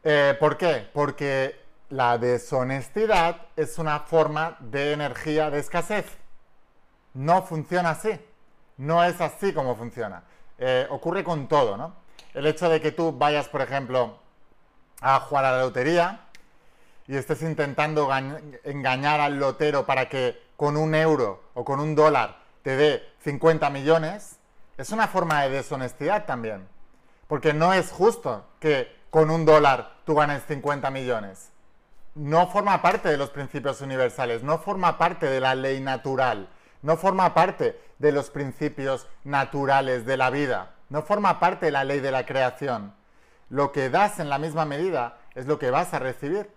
Eh, 0.04 0.36
¿Por 0.40 0.58
qué? 0.58 0.90
Porque 0.94 1.63
la 1.94 2.18
deshonestidad 2.18 3.38
es 3.56 3.78
una 3.78 4.00
forma 4.00 4.58
de 4.60 4.94
energía 4.94 5.52
de 5.52 5.60
escasez. 5.60 6.06
No 7.14 7.44
funciona 7.44 7.92
así. 7.92 8.20
No 8.78 9.04
es 9.04 9.22
así 9.22 9.54
como 9.54 9.76
funciona. 9.76 10.24
Eh, 10.58 10.88
ocurre 10.90 11.24
con 11.24 11.48
todo, 11.48 11.78
¿no? 11.78 11.94
El 12.34 12.48
hecho 12.48 12.68
de 12.68 12.82
que 12.82 12.92
tú 12.92 13.16
vayas, 13.16 13.48
por 13.48 13.62
ejemplo, 13.62 14.18
a 15.02 15.20
jugar 15.20 15.46
a 15.46 15.52
la 15.52 15.60
lotería 15.60 16.22
y 17.06 17.16
estés 17.16 17.44
intentando 17.44 18.10
engañar 18.64 19.22
al 19.22 19.38
lotero 19.38 19.86
para 19.86 20.10
que 20.10 20.42
con 20.58 20.78
un 20.78 20.96
euro 20.96 21.44
o 21.54 21.64
con 21.64 21.80
un 21.80 21.94
dólar 21.94 22.40
te 22.64 22.76
dé 22.76 23.04
50 23.20 23.70
millones, 23.70 24.40
es 24.78 24.90
una 24.90 25.08
forma 25.08 25.44
de 25.44 25.52
deshonestidad 25.52 26.26
también. 26.26 26.68
Porque 27.28 27.54
no 27.54 27.72
es 27.72 27.92
justo 27.92 28.48
que 28.60 29.04
con 29.12 29.30
un 29.30 29.46
dólar 29.46 29.98
tú 30.06 30.16
ganes 30.16 30.44
50 30.48 30.90
millones 30.90 31.53
no 32.16 32.48
forma 32.48 32.82
parte 32.82 33.10
de 33.10 33.18
los 33.18 33.30
principios 33.30 33.82
universales, 33.82 34.44
no 34.44 34.60
forma 34.60 34.98
parte 34.98 35.26
de 35.26 35.40
la 35.40 35.56
ley 35.56 35.80
natural, 35.80 36.50
no 36.82 36.98
forma 36.98 37.34
parte 37.34 37.80
de 37.98 38.12
los 38.12 38.30
principios 38.30 39.08
naturales 39.24 40.06
de 40.06 40.18
la 40.18 40.30
vida, 40.30 40.76
no 40.90 41.02
forma 41.02 41.40
parte 41.40 41.68
de 41.68 41.72
la 41.72 41.84
ley 41.84 42.00
de 42.00 42.12
la 42.12 42.26
creación. 42.26 42.94
Lo 43.50 43.72
que 43.72 43.90
das 43.90 44.20
en 44.20 44.30
la 44.30 44.38
misma 44.38 44.66
medida 44.66 45.18
es 45.36 45.48
lo 45.48 45.58
que 45.58 45.72
vas 45.72 45.94
a 45.94 46.00
recibir. 46.00 46.50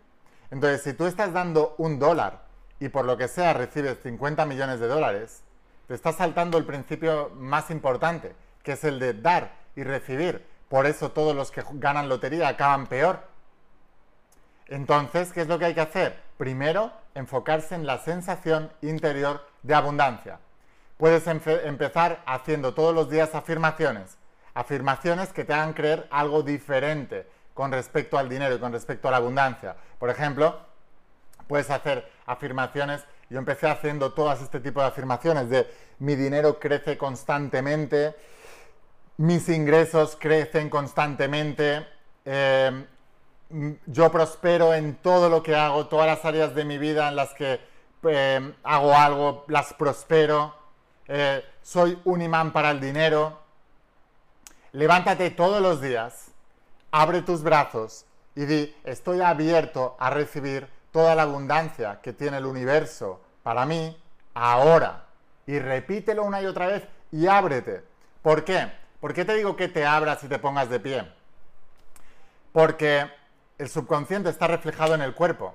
Entonces, 0.50 0.82
si 0.82 0.92
tú 0.92 1.06
estás 1.06 1.32
dando 1.32 1.74
un 1.78 1.98
dólar 1.98 2.44
y 2.78 2.88
por 2.88 3.04
lo 3.04 3.16
que 3.16 3.28
sea 3.28 3.52
recibes 3.52 3.98
50 4.02 4.44
millones 4.46 4.80
de 4.80 4.86
dólares, 4.86 5.42
te 5.88 5.94
estás 5.94 6.16
saltando 6.16 6.58
el 6.58 6.64
principio 6.64 7.30
más 7.36 7.70
importante, 7.70 8.34
que 8.62 8.72
es 8.72 8.84
el 8.84 8.98
de 8.98 9.14
dar 9.14 9.52
y 9.74 9.84
recibir. 9.84 10.46
Por 10.68 10.86
eso 10.86 11.12
todos 11.12 11.34
los 11.34 11.50
que 11.50 11.62
ganan 11.74 12.08
lotería 12.08 12.48
acaban 12.48 12.86
peor, 12.86 13.20
entonces, 14.68 15.32
¿qué 15.32 15.42
es 15.42 15.48
lo 15.48 15.58
que 15.58 15.66
hay 15.66 15.74
que 15.74 15.80
hacer? 15.80 16.20
Primero, 16.38 16.92
enfocarse 17.14 17.74
en 17.74 17.86
la 17.86 17.98
sensación 17.98 18.70
interior 18.82 19.46
de 19.62 19.74
abundancia. 19.74 20.38
Puedes 20.96 21.26
empezar 21.26 22.22
haciendo 22.26 22.74
todos 22.74 22.94
los 22.94 23.10
días 23.10 23.34
afirmaciones, 23.34 24.16
afirmaciones 24.54 25.32
que 25.32 25.44
te 25.44 25.52
hagan 25.52 25.74
creer 25.74 26.06
algo 26.10 26.42
diferente 26.42 27.26
con 27.54 27.70
respecto 27.70 28.18
al 28.18 28.28
dinero 28.28 28.54
y 28.54 28.58
con 28.58 28.72
respecto 28.72 29.08
a 29.08 29.10
la 29.10 29.18
abundancia. 29.18 29.76
Por 29.98 30.10
ejemplo, 30.10 30.58
puedes 31.48 31.70
hacer 31.70 32.10
afirmaciones, 32.26 33.04
yo 33.30 33.38
empecé 33.38 33.68
haciendo 33.68 34.12
todas 34.12 34.40
este 34.40 34.60
tipo 34.60 34.80
de 34.80 34.86
afirmaciones 34.86 35.48
de 35.48 35.66
mi 35.98 36.16
dinero 36.16 36.58
crece 36.58 36.98
constantemente, 36.98 38.14
mis 39.18 39.48
ingresos 39.48 40.16
crecen 40.18 40.68
constantemente, 40.68 41.86
eh, 42.24 42.84
yo 43.86 44.10
prospero 44.10 44.74
en 44.74 44.96
todo 44.96 45.28
lo 45.28 45.42
que 45.42 45.54
hago, 45.54 45.86
todas 45.86 46.06
las 46.06 46.24
áreas 46.24 46.54
de 46.54 46.64
mi 46.64 46.78
vida 46.78 47.08
en 47.08 47.16
las 47.16 47.32
que 47.34 47.60
eh, 48.02 48.54
hago 48.62 48.94
algo, 48.94 49.44
las 49.48 49.72
prospero, 49.74 50.54
eh, 51.08 51.44
soy 51.62 51.98
un 52.04 52.22
imán 52.22 52.52
para 52.52 52.70
el 52.70 52.80
dinero. 52.80 53.40
Levántate 54.72 55.30
todos 55.30 55.62
los 55.62 55.80
días, 55.80 56.32
abre 56.90 57.22
tus 57.22 57.42
brazos 57.42 58.04
y 58.34 58.44
di, 58.44 58.76
estoy 58.84 59.20
abierto 59.20 59.96
a 59.98 60.10
recibir 60.10 60.68
toda 60.92 61.14
la 61.14 61.22
abundancia 61.22 62.00
que 62.02 62.12
tiene 62.12 62.38
el 62.38 62.46
universo 62.46 63.20
para 63.42 63.64
mí 63.64 63.96
ahora. 64.34 65.04
y 65.48 65.60
repítelo 65.60 66.24
una 66.24 66.42
y 66.42 66.46
otra 66.46 66.66
vez 66.66 66.82
y 67.12 67.28
ábrete. 67.28 67.84
¿Por 68.20 68.44
qué? 68.44 68.72
¿Por 69.00 69.14
qué 69.14 69.24
te 69.24 69.34
digo 69.34 69.54
que 69.54 69.68
te 69.68 69.86
abras 69.86 70.24
y 70.24 70.28
te 70.28 70.40
pongas 70.40 70.68
de 70.68 70.80
pie? 70.80 71.12
Porque 72.52 73.08
el 73.58 73.68
subconsciente 73.68 74.30
está 74.30 74.46
reflejado 74.46 74.94
en 74.94 75.02
el 75.02 75.14
cuerpo. 75.14 75.54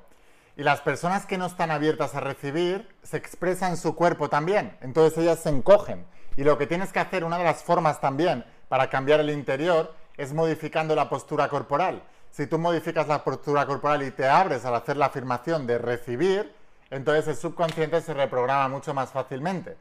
Y 0.57 0.63
las 0.63 0.81
personas 0.81 1.25
que 1.25 1.37
no 1.37 1.45
están 1.45 1.71
abiertas 1.71 2.15
a 2.15 2.19
recibir 2.19 2.87
se 3.03 3.17
expresan 3.17 3.71
en 3.71 3.77
su 3.77 3.95
cuerpo 3.95 4.29
también. 4.29 4.77
Entonces 4.81 5.17
ellas 5.17 5.39
se 5.39 5.49
encogen. 5.49 6.05
Y 6.35 6.43
lo 6.43 6.57
que 6.57 6.67
tienes 6.67 6.91
que 6.91 6.99
hacer, 6.99 7.23
una 7.23 7.37
de 7.37 7.43
las 7.43 7.63
formas 7.63 8.01
también 8.01 8.45
para 8.69 8.89
cambiar 8.89 9.19
el 9.19 9.29
interior, 9.29 9.93
es 10.17 10.33
modificando 10.33 10.95
la 10.95 11.09
postura 11.09 11.47
corporal. 11.47 12.03
Si 12.31 12.47
tú 12.47 12.57
modificas 12.57 13.07
la 13.07 13.23
postura 13.23 13.65
corporal 13.65 14.03
y 14.03 14.11
te 14.11 14.27
abres 14.27 14.65
al 14.65 14.75
hacer 14.75 14.97
la 14.97 15.07
afirmación 15.07 15.67
de 15.67 15.77
recibir, 15.77 16.53
entonces 16.89 17.27
el 17.27 17.35
subconsciente 17.35 18.01
se 18.01 18.13
reprograma 18.13 18.67
mucho 18.67 18.93
más 18.93 19.11
fácilmente. 19.11 19.77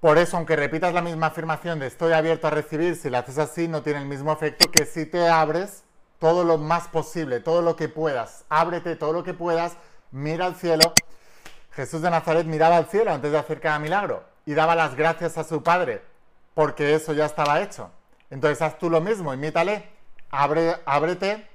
Por 0.00 0.18
eso, 0.18 0.36
aunque 0.36 0.54
repitas 0.54 0.92
la 0.92 1.02
misma 1.02 1.28
afirmación 1.28 1.78
de 1.78 1.86
estoy 1.86 2.12
abierto 2.12 2.46
a 2.46 2.50
recibir, 2.50 2.96
si 2.96 3.10
la 3.10 3.20
haces 3.20 3.38
así 3.38 3.66
no 3.66 3.82
tiene 3.82 4.00
el 4.00 4.06
mismo 4.06 4.32
efecto 4.32 4.70
que 4.70 4.84
si 4.84 5.06
te 5.06 5.28
abres 5.28 5.85
todo 6.18 6.44
lo 6.44 6.58
más 6.58 6.88
posible, 6.88 7.40
todo 7.40 7.62
lo 7.62 7.76
que 7.76 7.88
puedas. 7.88 8.44
Ábrete 8.48 8.96
todo 8.96 9.12
lo 9.12 9.22
que 9.24 9.34
puedas, 9.34 9.76
mira 10.10 10.46
al 10.46 10.56
cielo. 10.56 10.92
Jesús 11.72 12.00
de 12.02 12.10
Nazaret 12.10 12.46
miraba 12.46 12.76
al 12.76 12.86
cielo 12.86 13.12
antes 13.12 13.32
de 13.32 13.38
hacer 13.38 13.60
cada 13.60 13.78
milagro 13.78 14.24
y 14.46 14.54
daba 14.54 14.74
las 14.74 14.94
gracias 14.94 15.36
a 15.36 15.44
su 15.44 15.62
Padre, 15.62 16.02
porque 16.54 16.94
eso 16.94 17.12
ya 17.12 17.26
estaba 17.26 17.60
hecho. 17.60 17.90
Entonces 18.30 18.62
haz 18.62 18.78
tú 18.78 18.88
lo 18.88 19.00
mismo, 19.00 19.34
imítale, 19.34 19.88
abre, 20.30 20.76
ábrete, 20.86 21.46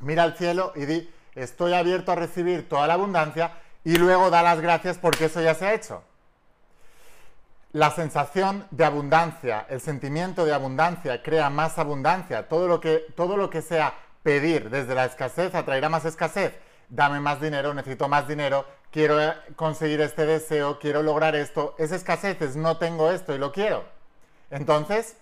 mira 0.00 0.22
al 0.22 0.36
cielo 0.36 0.72
y 0.76 0.84
di, 0.86 1.10
estoy 1.34 1.74
abierto 1.74 2.12
a 2.12 2.14
recibir 2.14 2.68
toda 2.68 2.86
la 2.86 2.94
abundancia 2.94 3.52
y 3.82 3.96
luego 3.96 4.30
da 4.30 4.42
las 4.42 4.60
gracias 4.60 4.98
porque 4.98 5.26
eso 5.26 5.40
ya 5.40 5.54
se 5.54 5.66
ha 5.66 5.74
hecho. 5.74 6.02
La 7.72 7.90
sensación 7.90 8.68
de 8.70 8.84
abundancia, 8.84 9.66
el 9.68 9.80
sentimiento 9.80 10.44
de 10.44 10.54
abundancia 10.54 11.22
crea 11.22 11.50
más 11.50 11.78
abundancia. 11.78 12.48
Todo 12.48 12.68
lo 12.68 12.80
que, 12.80 13.04
todo 13.16 13.36
lo 13.36 13.50
que 13.50 13.62
sea 13.62 13.94
pedir 14.24 14.70
desde 14.70 14.96
la 14.96 15.04
escasez 15.04 15.54
atraerá 15.54 15.88
más 15.88 16.04
escasez. 16.04 16.58
Dame 16.88 17.20
más 17.20 17.40
dinero, 17.40 17.72
necesito 17.72 18.08
más 18.08 18.26
dinero, 18.26 18.66
quiero 18.90 19.20
eh, 19.22 19.34
conseguir 19.54 20.00
este 20.00 20.26
deseo, 20.26 20.80
quiero 20.80 21.04
lograr 21.04 21.36
esto. 21.36 21.76
Es 21.78 21.92
escasez, 21.92 22.42
es 22.42 22.56
no 22.56 22.78
tengo 22.78 23.12
esto 23.12 23.32
y 23.32 23.38
lo 23.38 23.52
quiero. 23.52 23.84
Entonces, 24.50 25.16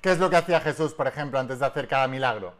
¿qué 0.00 0.10
es 0.10 0.18
lo 0.18 0.28
que 0.28 0.36
hacía 0.36 0.60
Jesús, 0.60 0.94
por 0.94 1.06
ejemplo, 1.06 1.38
antes 1.38 1.60
de 1.60 1.66
hacer 1.66 1.86
cada 1.86 2.08
milagro? 2.08 2.54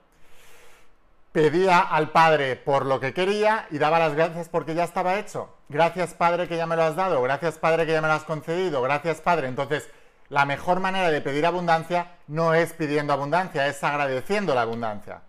pedía 1.33 1.79
al 1.79 2.11
Padre 2.11 2.57
por 2.57 2.85
lo 2.85 3.00
que 3.00 3.14
quería 3.14 3.67
y 3.71 3.79
daba 3.79 3.99
las 3.99 4.14
gracias 4.14 4.49
porque 4.49 4.75
ya 4.75 4.85
estaba 4.85 5.19
hecho. 5.19 5.49
Gracias 5.69 6.12
Padre 6.12 6.47
que 6.47 6.57
ya 6.57 6.67
me 6.67 6.76
lo 6.76 6.83
has 6.85 6.95
dado, 6.95 7.21
gracias 7.23 7.59
Padre 7.59 7.87
que 7.87 7.93
ya 7.93 8.02
me 8.02 8.09
lo 8.09 8.14
has 8.14 8.25
concedido, 8.25 8.83
gracias 8.83 9.21
Padre. 9.23 9.49
Entonces, 9.49 9.88
la 10.29 10.45
mejor 10.45 10.81
manera 10.81 11.11
de 11.11 11.21
pedir 11.23 11.47
abundancia 11.47 12.12
no 12.29 12.55
es 12.55 12.75
pidiendo 12.75 13.14
abundancia, 13.14 13.67
es 13.67 13.83
agradeciendo 13.83 14.55
la 14.55 14.62
abundancia, 14.62 15.23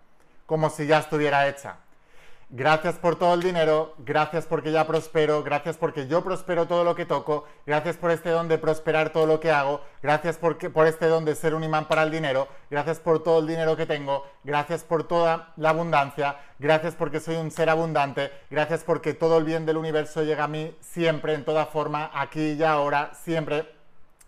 como 0.46 0.70
si 0.70 0.86
ya 0.86 0.98
estuviera 0.98 1.48
hecha. 1.48 1.78
Gracias 2.56 2.96
por 2.96 3.16
todo 3.16 3.34
el 3.34 3.42
dinero, 3.42 3.94
gracias 3.98 4.46
porque 4.46 4.70
ya 4.70 4.86
prospero, 4.86 5.42
gracias 5.42 5.76
porque 5.76 6.06
yo 6.06 6.22
prospero 6.22 6.68
todo 6.68 6.84
lo 6.84 6.94
que 6.94 7.04
toco, 7.04 7.46
gracias 7.66 7.96
por 7.96 8.12
este 8.12 8.28
don 8.28 8.46
de 8.46 8.58
prosperar 8.58 9.10
todo 9.10 9.26
lo 9.26 9.40
que 9.40 9.50
hago, 9.50 9.80
gracias 10.02 10.36
por, 10.36 10.58
por 10.72 10.86
este 10.86 11.06
don 11.06 11.24
de 11.24 11.34
ser 11.34 11.54
un 11.54 11.64
imán 11.64 11.88
para 11.88 12.04
el 12.04 12.12
dinero, 12.12 12.46
gracias 12.70 13.00
por 13.00 13.24
todo 13.24 13.40
el 13.40 13.48
dinero 13.48 13.76
que 13.76 13.86
tengo, 13.86 14.24
gracias 14.44 14.84
por 14.84 15.02
toda 15.02 15.52
la 15.56 15.70
abundancia, 15.70 16.36
gracias 16.60 16.94
porque 16.94 17.18
soy 17.18 17.36
un 17.36 17.50
ser 17.50 17.70
abundante, 17.70 18.30
gracias 18.50 18.84
porque 18.84 19.14
todo 19.14 19.38
el 19.38 19.44
bien 19.44 19.66
del 19.66 19.78
universo 19.78 20.22
llega 20.22 20.44
a 20.44 20.48
mí 20.48 20.76
siempre, 20.80 21.34
en 21.34 21.44
toda 21.44 21.66
forma, 21.66 22.10
aquí 22.14 22.52
y 22.52 22.62
ahora, 22.62 23.12
siempre, 23.14 23.68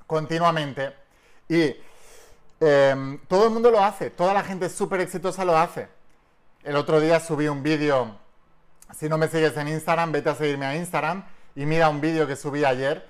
continuamente. 0.07 0.95
Y 1.49 1.77
em, 2.61 3.19
todo 3.29 3.45
el 3.45 3.51
mundo 3.51 3.71
lo 3.71 3.85
hace, 3.85 4.11
toda 4.11 4.35
la 4.35 4.43
gente 4.43 4.69
súper 4.69 5.03
exitosa 5.03 5.45
lo 5.45 5.57
hace. 5.57 5.96
El 6.67 6.75
otro 6.75 6.99
día 6.99 7.21
subí 7.21 7.47
un 7.47 7.63
vídeo, 7.63 8.17
si 8.93 9.09
no 9.09 9.19
me 9.19 9.29
sigues 9.29 9.57
en 9.57 9.69
Instagram, 9.69 10.11
vete 10.11 10.31
a 10.31 10.35
seguirme 10.35 10.67
a 10.67 10.75
Instagram 10.75 11.23
y 11.55 11.65
mira 11.65 11.89
un 11.89 12.01
vídeo 12.01 12.27
que 12.27 12.35
subí 12.35 12.65
ayer, 12.65 13.09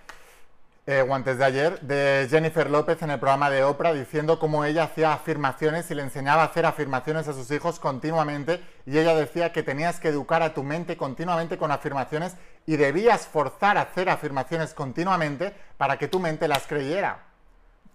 eh, 0.86 1.00
o 1.00 1.14
antes 1.14 1.38
de 1.38 1.44
ayer, 1.46 1.80
de 1.80 2.26
Jennifer 2.28 2.68
López 2.68 3.00
en 3.00 3.12
el 3.12 3.18
programa 3.18 3.48
de 3.48 3.64
Oprah 3.64 3.94
diciendo 3.94 4.38
cómo 4.38 4.66
ella 4.66 4.82
hacía 4.82 5.14
afirmaciones 5.14 5.90
y 5.90 5.94
le 5.94 6.02
enseñaba 6.02 6.42
a 6.42 6.46
hacer 6.48 6.66
afirmaciones 6.66 7.28
a 7.28 7.32
sus 7.32 7.50
hijos 7.50 7.80
continuamente 7.80 8.62
y 8.84 8.98
ella 8.98 9.14
decía 9.14 9.52
que 9.52 9.62
tenías 9.62 10.00
que 10.00 10.08
educar 10.08 10.42
a 10.42 10.52
tu 10.52 10.62
mente 10.62 10.98
continuamente 10.98 11.56
con 11.56 11.70
afirmaciones 11.70 12.36
y 12.66 12.76
debías 12.76 13.26
forzar 13.26 13.78
a 13.78 13.88
hacer 13.88 14.10
afirmaciones 14.10 14.75
continuamente 14.75 15.54
para 15.78 15.96
que 15.96 16.08
tu 16.08 16.20
mente 16.20 16.46
las 16.46 16.66
creyera. 16.66 17.20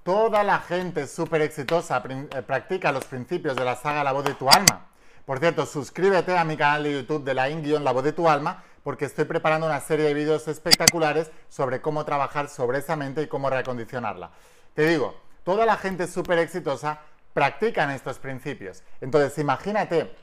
Toda 0.02 0.44
la 0.44 0.58
gente 0.58 1.06
súper 1.06 1.44
exitosa 1.44 2.02
eh, 2.10 2.42
practica 2.42 2.92
los 2.92 3.06
principios 3.06 3.56
de 3.56 3.64
la 3.64 3.76
saga 3.76 4.04
La 4.04 4.12
voz 4.12 4.26
de 4.26 4.34
tu 4.34 4.50
alma. 4.50 4.88
Por 5.26 5.40
cierto, 5.40 5.66
suscríbete 5.66 6.36
a 6.38 6.44
mi 6.44 6.58
canal 6.58 6.84
de 6.84 6.94
YouTube 6.94 7.24
de 7.24 7.34
la 7.34 7.50
In 7.50 7.84
La 7.84 7.92
Voz 7.92 8.04
de 8.04 8.14
tu 8.14 8.28
Alma, 8.28 8.64
porque 8.84 9.06
estoy 9.06 9.26
preparando 9.26 9.68
una 9.68 9.80
serie 9.80 10.06
de 10.06 10.14
vídeos 10.14 10.48
espectaculares 10.48 11.30
sobre 11.50 11.82
cómo 11.82 12.04
trabajar 12.06 12.50
sobre 12.50 12.80
esa 12.80 12.96
mente 12.96 13.22
y 13.22 13.28
cómo 13.28 13.50
reacondicionarla. 13.50 14.32
Te 14.74 14.88
digo, 14.88 15.16
toda 15.44 15.66
la 15.66 15.78
gente 15.78 16.08
súper 16.08 16.40
exitosa 16.40 17.00
practican 17.34 17.92
estos 17.92 18.18
principios. 18.18 18.84
Entonces, 19.00 19.38
imagínate 19.38 20.16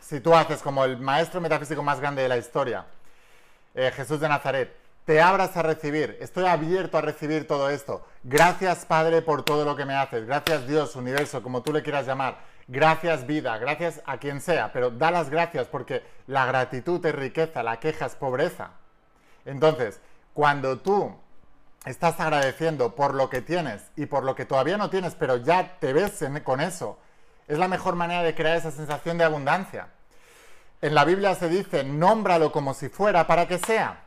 si 0.00 0.20
tú 0.20 0.34
haces 0.34 0.60
como 0.60 0.84
el 0.84 0.98
maestro 0.98 1.40
metafísico 1.40 1.82
más 1.82 1.98
grande 1.98 2.22
de 2.22 2.28
la 2.28 2.36
historia, 2.36 2.84
eh, 3.74 3.90
Jesús 3.94 4.20
de 4.20 4.28
Nazaret, 4.28 4.76
te 5.06 5.20
abras 5.20 5.56
a 5.56 5.62
recibir, 5.62 6.18
estoy 6.20 6.46
abierto 6.46 6.98
a 6.98 7.00
recibir 7.00 7.46
todo 7.46 7.70
esto. 7.70 8.04
Gracias 8.24 8.84
Padre 8.84 9.22
por 9.22 9.44
todo 9.44 9.64
lo 9.64 9.76
que 9.76 9.84
me 9.84 9.94
haces, 9.94 10.26
gracias 10.26 10.66
Dios, 10.66 10.96
universo, 10.96 11.42
como 11.42 11.62
tú 11.62 11.72
le 11.72 11.82
quieras 11.82 12.06
llamar 12.06 12.38
gracias 12.68 13.26
vida, 13.26 13.56
gracias 13.58 14.02
a 14.06 14.18
quien 14.18 14.40
sea, 14.40 14.72
pero 14.72 14.90
da 14.90 15.10
las 15.10 15.30
gracias 15.30 15.66
porque 15.68 16.02
la 16.26 16.46
gratitud 16.46 17.04
es 17.04 17.14
riqueza, 17.14 17.62
la 17.62 17.80
queja 17.80 18.06
es 18.06 18.14
pobreza. 18.14 18.70
Entonces, 19.44 20.00
cuando 20.34 20.78
tú 20.78 21.16
estás 21.84 22.18
agradeciendo 22.20 22.94
por 22.94 23.14
lo 23.14 23.30
que 23.30 23.40
tienes 23.40 23.90
y 23.96 24.06
por 24.06 24.24
lo 24.24 24.34
que 24.34 24.44
todavía 24.44 24.76
no 24.76 24.90
tienes, 24.90 25.14
pero 25.14 25.36
ya 25.36 25.78
te 25.78 25.92
ves 25.92 26.24
con 26.44 26.60
eso, 26.60 26.98
es 27.46 27.58
la 27.58 27.68
mejor 27.68 27.94
manera 27.94 28.22
de 28.22 28.34
crear 28.34 28.56
esa 28.56 28.72
sensación 28.72 29.18
de 29.18 29.24
abundancia. 29.24 29.88
En 30.82 30.94
la 30.94 31.04
Biblia 31.04 31.34
se 31.34 31.48
dice, 31.48 31.84
nómbralo 31.84 32.52
como 32.52 32.74
si 32.74 32.88
fuera 32.88 33.26
para 33.26 33.46
que 33.46 33.58
sea. 33.58 34.02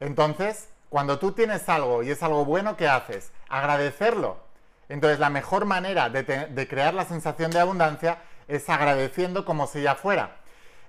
Entonces, 0.00 0.68
cuando 0.88 1.18
tú 1.18 1.32
tienes 1.32 1.68
algo 1.68 2.02
y 2.02 2.10
es 2.10 2.22
algo 2.22 2.44
bueno, 2.44 2.76
¿qué 2.76 2.88
haces? 2.88 3.32
Agradecerlo. 3.48 4.45
Entonces, 4.88 5.18
la 5.18 5.30
mejor 5.30 5.64
manera 5.64 6.08
de, 6.08 6.68
crear 6.68 6.94
la 6.94 7.04
sensación 7.04 7.50
de 7.50 7.60
abundancia 7.60 8.18
es 8.48 8.68
agradeciendo 8.68 9.44
como 9.44 9.66
si 9.66 9.82
ya 9.82 9.94
fuera. 9.94 10.36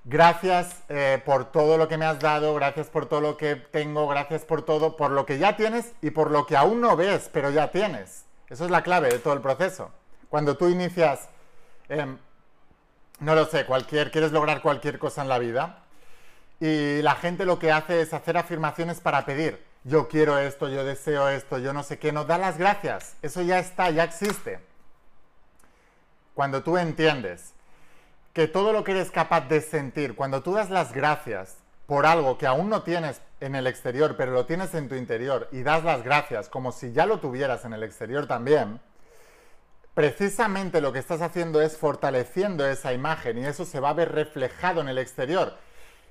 Gracias 0.04 0.84
eh, 0.90 1.22
por 1.26 1.52
todo 1.52 1.78
lo 1.78 1.88
que 1.88 1.98
me 1.98 2.06
has 2.06 2.20
dado, 2.20 2.54
gracias 2.54 2.88
por 2.88 3.08
todo 3.08 3.20
lo 3.20 3.38
que 3.38 3.56
tengo, 3.56 4.08
gracias 4.08 4.46
por 4.46 4.62
todo, 4.62 4.96
por 4.96 5.12
lo 5.12 5.26
que 5.26 5.38
ya 5.38 5.58
tienes 5.58 5.94
y 6.02 6.12
por 6.12 6.32
lo 6.32 6.46
que 6.46 6.56
aún 6.56 6.80
no 6.80 6.96
ves, 6.96 7.30
pero 7.34 7.50
ya 7.50 7.72
tienes. 7.72 8.26
Eso 8.50 8.66
es 8.66 8.72
la 8.72 8.84
clave 8.84 9.10
de 9.10 9.20
todo 9.20 9.34
el 9.34 9.42
proceso. 9.42 9.92
Cuando 10.30 10.56
tú 10.56 10.70
inicias, 10.70 11.28
em, 11.90 12.18
no 13.20 13.36
lo 13.36 13.46
sé, 13.46 13.66
cualquier, 13.66 14.12
quieres 14.12 14.32
lograr 14.32 14.62
cualquier 14.62 15.00
cosa 15.00 15.24
en 15.24 15.30
la 15.30 15.40
vida 15.40 15.84
y 16.60 17.02
la 17.02 17.16
gente 17.16 17.46
lo 17.46 17.60
que 17.60 17.72
hace 17.72 18.02
es 18.02 18.14
hacer 18.14 18.38
afirmaciones 18.38 19.02
para 19.02 19.26
pedir 19.26 19.67
yo 19.88 20.10
quiero 20.10 20.38
esto, 20.38 20.68
yo 20.68 20.84
deseo 20.84 21.30
esto, 21.30 21.60
yo 21.60 21.72
no 21.72 21.82
sé 21.82 21.98
qué, 21.98 22.12
nos 22.12 22.28
da 22.28 22.38
las 22.38 22.58
gracias. 22.58 23.16
Eso 23.22 23.42
ya 23.42 23.58
está, 23.58 23.90
ya 23.90 24.04
existe. 24.04 24.60
Cuando 26.34 26.62
tú 26.62 26.78
entiendes 26.78 27.54
que 28.34 28.50
todo 28.50 28.74
lo 28.74 28.84
que 28.84 28.92
eres 28.92 29.12
capaz 29.12 29.48
de 29.48 29.62
sentir, 29.62 30.16
cuando 30.16 30.44
tú 30.44 30.54
das 30.54 30.70
las 30.70 30.92
gracias 30.92 31.56
por 31.86 32.06
algo 32.06 32.38
que 32.38 32.46
aún 32.46 32.70
no 32.70 32.84
tienes 32.84 33.22
en 33.40 33.56
el 33.56 33.66
exterior, 33.66 34.16
pero 34.18 34.34
lo 34.34 34.46
tienes 34.46 34.74
en 34.76 34.90
tu 34.90 34.96
interior, 34.96 35.48
y 35.54 35.64
das 35.64 35.86
las 35.86 36.04
gracias 36.04 36.50
como 36.50 36.74
si 36.74 36.92
ya 36.92 37.06
lo 37.06 37.22
tuvieras 37.22 37.64
en 37.64 37.72
el 37.72 37.84
exterior 37.84 38.28
también, 38.28 38.82
precisamente 39.94 40.82
lo 40.82 40.92
que 40.92 41.00
estás 41.00 41.22
haciendo 41.22 41.62
es 41.62 41.78
fortaleciendo 41.78 42.68
esa 42.68 42.92
imagen 42.92 43.38
y 43.38 43.46
eso 43.46 43.64
se 43.64 43.80
va 43.80 43.92
a 43.92 43.94
ver 43.94 44.12
reflejado 44.12 44.82
en 44.82 44.90
el 44.90 44.98
exterior. 44.98 45.58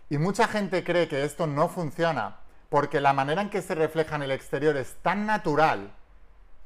Y 0.08 0.16
mucha 0.16 0.48
gente 0.48 0.82
cree 0.82 1.08
que 1.08 1.24
esto 1.24 1.46
no 1.46 1.68
funciona 1.68 2.38
porque 2.68 3.00
la 3.00 3.12
manera 3.12 3.42
en 3.42 3.50
que 3.50 3.62
se 3.62 3.74
refleja 3.74 4.16
en 4.16 4.22
el 4.22 4.32
exterior 4.32 4.76
es 4.76 4.96
tan 5.02 5.26
natural 5.26 5.92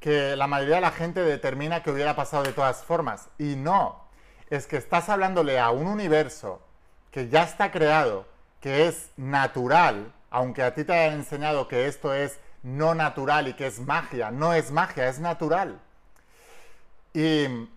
que 0.01 0.35
la 0.35 0.47
mayoría 0.47 0.77
de 0.77 0.81
la 0.81 0.93
gente 0.93 1.21
determina 1.21 1.83
que 1.83 1.91
hubiera 1.91 2.17
pasado 2.17 2.43
de 2.43 2.53
todas 2.53 2.83
formas. 2.83 3.29
Y 3.39 3.57
no, 3.57 4.03
es 4.49 4.67
que 4.67 4.79
estás 4.79 5.09
hablándole 5.09 5.59
a 5.59 5.71
un 5.71 5.87
universo 5.87 6.63
que 7.11 7.29
ya 7.29 7.43
está 7.43 7.71
creado, 7.71 8.27
que 8.61 8.89
es 8.89 9.11
natural, 9.17 10.13
aunque 10.31 10.63
a 10.63 10.75
ti 10.75 10.85
te 10.85 10.93
hayan 10.93 11.21
enseñado 11.21 11.69
que 11.69 11.87
esto 11.87 12.15
es 12.15 12.39
no 12.63 12.95
natural 12.95 13.49
y 13.49 13.55
que 13.55 13.67
es 13.67 13.81
magia. 13.81 14.31
No 14.31 14.55
es 14.55 14.71
magia, 14.71 15.09
es 15.09 15.19
natural. 15.19 15.81
Y 17.13 17.69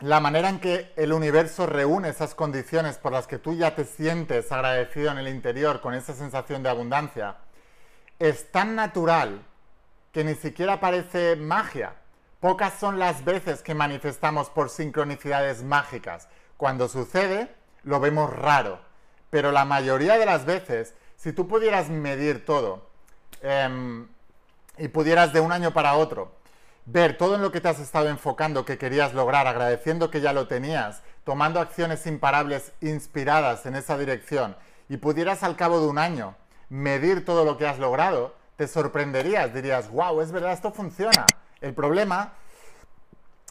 la 0.00 0.20
manera 0.20 0.48
en 0.48 0.60
que 0.60 0.92
el 0.96 1.12
universo 1.12 1.66
reúne 1.66 2.10
esas 2.10 2.34
condiciones 2.34 2.98
por 2.98 3.12
las 3.12 3.26
que 3.26 3.38
tú 3.38 3.54
ya 3.54 3.74
te 3.74 3.84
sientes 3.84 4.52
agradecido 4.52 5.10
en 5.10 5.18
el 5.18 5.28
interior 5.28 5.80
con 5.80 5.94
esa 5.94 6.14
sensación 6.14 6.62
de 6.62 6.68
abundancia, 6.68 7.36
es 8.18 8.50
tan 8.50 8.74
natural 8.74 9.44
que 10.12 10.24
ni 10.24 10.34
siquiera 10.34 10.80
parece 10.80 11.36
magia. 11.36 11.94
Pocas 12.40 12.74
son 12.74 12.98
las 12.98 13.24
veces 13.24 13.62
que 13.62 13.74
manifestamos 13.74 14.50
por 14.50 14.70
sincronicidades 14.70 15.62
mágicas. 15.62 16.28
Cuando 16.56 16.88
sucede, 16.88 17.54
lo 17.82 18.00
vemos 18.00 18.30
raro. 18.30 18.80
Pero 19.30 19.52
la 19.52 19.64
mayoría 19.64 20.18
de 20.18 20.26
las 20.26 20.44
veces, 20.44 20.94
si 21.16 21.32
tú 21.32 21.48
pudieras 21.48 21.88
medir 21.88 22.44
todo 22.44 22.88
em, 23.42 24.08
y 24.78 24.88
pudieras 24.88 25.32
de 25.32 25.40
un 25.40 25.52
año 25.52 25.72
para 25.72 25.94
otro 25.94 26.38
ver 26.90 27.18
todo 27.18 27.34
en 27.34 27.42
lo 27.42 27.52
que 27.52 27.60
te 27.60 27.68
has 27.68 27.80
estado 27.80 28.08
enfocando 28.08 28.64
que 28.64 28.78
querías 28.78 29.12
lograr, 29.12 29.46
agradeciendo 29.46 30.10
que 30.10 30.22
ya 30.22 30.32
lo 30.32 30.48
tenías, 30.48 31.02
tomando 31.22 31.60
acciones 31.60 32.06
imparables 32.06 32.72
inspiradas 32.80 33.66
en 33.66 33.76
esa 33.76 33.98
dirección 33.98 34.56
y 34.88 34.96
pudieras 34.96 35.42
al 35.42 35.54
cabo 35.54 35.80
de 35.80 35.86
un 35.86 35.98
año 35.98 36.34
medir 36.68 37.24
todo 37.24 37.44
lo 37.44 37.56
que 37.56 37.66
has 37.66 37.78
logrado, 37.78 38.34
te 38.56 38.66
sorprenderías, 38.66 39.54
dirías, 39.54 39.90
wow, 39.90 40.20
es 40.20 40.32
verdad, 40.32 40.52
esto 40.52 40.72
funciona. 40.72 41.26
El 41.60 41.74
problema 41.74 42.32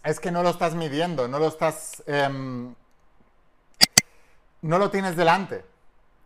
es 0.04 0.20
que 0.20 0.32
no 0.32 0.44
lo 0.44 0.50
estás 0.50 0.76
midiendo, 0.76 1.28
no 1.28 1.40
lo 1.40 1.48
estás... 1.48 2.04
Em, 2.08 2.76
no 4.62 4.80
lo 4.80 4.90
tienes 4.90 5.16
delante. 5.16 5.64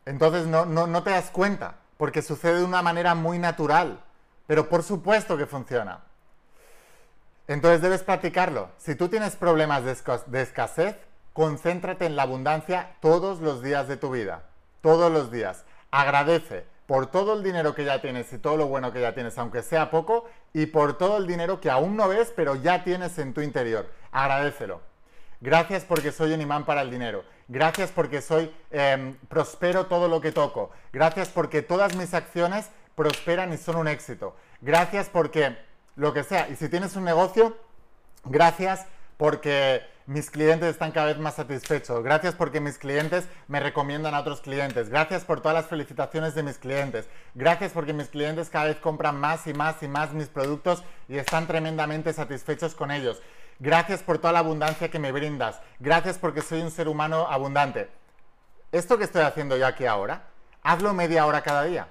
Entonces 0.05 0.47
no, 0.47 0.65
no 0.65 1.03
te 1.03 1.11
das 1.11 1.29
cuenta, 1.29 1.75
porque 1.97 2.21
sucede 2.21 2.59
de 2.59 2.63
una 2.63 2.81
manera 2.81 3.13
muy 3.13 3.37
natural. 3.37 4.03
Pero 4.47 4.67
por 4.67 4.83
supuesto 4.83 5.37
que 5.37 5.45
funciona. 5.45 6.01
Entonces 7.47 7.81
debes 7.81 8.03
practicarlo. 8.03 8.69
Si 8.77 8.95
tú 8.95 9.09
tienes 9.09 9.35
problemas 9.35 9.83
de, 9.83 10.41
escasez, 10.41 10.95
concéntrate 11.33 12.05
en 12.05 12.15
la 12.15 12.23
abundancia 12.23 12.95
todos 13.01 13.41
los 13.41 13.61
días 13.61 13.87
de 13.87 13.97
tu 13.97 14.11
vida. 14.11 14.43
Todos 14.81 15.11
los 15.11 15.31
días. 15.31 15.65
Agradece 15.91 16.65
por 16.91 17.07
todo 17.07 17.35
el 17.35 17.41
dinero 17.41 17.73
que 17.73 17.85
ya 17.85 18.01
tienes 18.01 18.33
y 18.33 18.37
todo 18.37 18.57
lo 18.57 18.67
bueno 18.67 18.91
que 18.91 18.99
ya 18.99 19.13
tienes, 19.13 19.37
aunque 19.37 19.61
sea 19.61 19.89
poco, 19.89 20.25
y 20.51 20.65
por 20.65 20.97
todo 20.97 21.19
el 21.19 21.25
dinero 21.25 21.61
que 21.61 21.69
aún 21.69 21.95
no 21.95 22.09
ves, 22.09 22.33
pero 22.35 22.55
ya 22.55 22.83
tienes 22.83 23.17
en 23.17 23.33
tu 23.33 23.39
interior. 23.39 23.89
Agradecelo. 24.11 24.81
Gracias 25.39 25.85
porque 25.85 26.11
soy 26.11 26.33
un 26.33 26.41
imán 26.41 26.65
para 26.65 26.81
el 26.81 26.91
dinero. 26.91 27.23
Gracias 27.47 27.91
porque 27.91 28.21
soy 28.21 28.53
em, 28.71 29.15
prospero 29.29 29.85
todo 29.85 30.09
lo 30.09 30.19
que 30.19 30.33
toco. 30.33 30.71
Gracias 30.91 31.29
porque 31.29 31.61
todas 31.61 31.95
mis 31.95 32.13
acciones 32.13 32.69
prosperan 32.93 33.53
y 33.53 33.57
son 33.57 33.77
un 33.77 33.87
éxito. 33.87 34.35
Gracias 34.59 35.07
porque 35.07 35.57
lo 35.95 36.11
que 36.11 36.25
sea. 36.25 36.49
Y 36.49 36.57
si 36.57 36.67
tienes 36.67 36.97
un 36.97 37.05
negocio, 37.05 37.55
gracias 38.25 38.85
porque 39.15 39.81
mis 40.11 40.29
clientes 40.29 40.67
están 40.67 40.91
cada 40.91 41.07
vez 41.07 41.17
más 41.19 41.35
satisfechos. 41.35 42.03
Gracias 42.03 42.35
porque 42.35 42.59
mis 42.59 42.77
clientes 42.77 43.29
me 43.47 43.61
recomiendan 43.61 44.13
a 44.13 44.19
otros 44.19 44.41
clientes. 44.41 44.89
Gracias 44.89 45.23
por 45.23 45.39
todas 45.39 45.55
las 45.55 45.67
felicitaciones 45.67 46.35
de 46.35 46.43
mis 46.43 46.57
clientes. 46.57 47.07
Gracias 47.33 47.71
porque 47.71 47.93
mis 47.93 48.09
clientes 48.09 48.49
cada 48.49 48.65
vez 48.65 48.75
compran 48.75 49.17
más 49.17 49.47
y 49.47 49.53
más 49.53 49.81
y 49.81 49.87
más 49.87 50.11
mis 50.11 50.27
productos 50.27 50.83
y 51.07 51.17
están 51.17 51.47
tremendamente 51.47 52.11
satisfechos 52.11 52.75
con 52.75 52.91
ellos. 52.91 53.21
Gracias 53.59 54.03
por 54.03 54.17
toda 54.17 54.33
la 54.33 54.39
abundancia 54.39 54.91
que 54.91 54.99
me 54.99 55.13
brindas. 55.13 55.61
Gracias 55.79 56.17
porque 56.17 56.41
soy 56.41 56.61
un 56.61 56.71
ser 56.71 56.89
humano 56.89 57.27
abundante. 57.29 57.89
Esto 58.73 58.97
que 58.97 59.05
estoy 59.05 59.21
haciendo 59.21 59.55
yo 59.55 59.65
aquí 59.65 59.85
ahora, 59.85 60.23
hazlo 60.61 60.93
media 60.93 61.25
hora 61.25 61.41
cada 61.41 61.63
día 61.63 61.87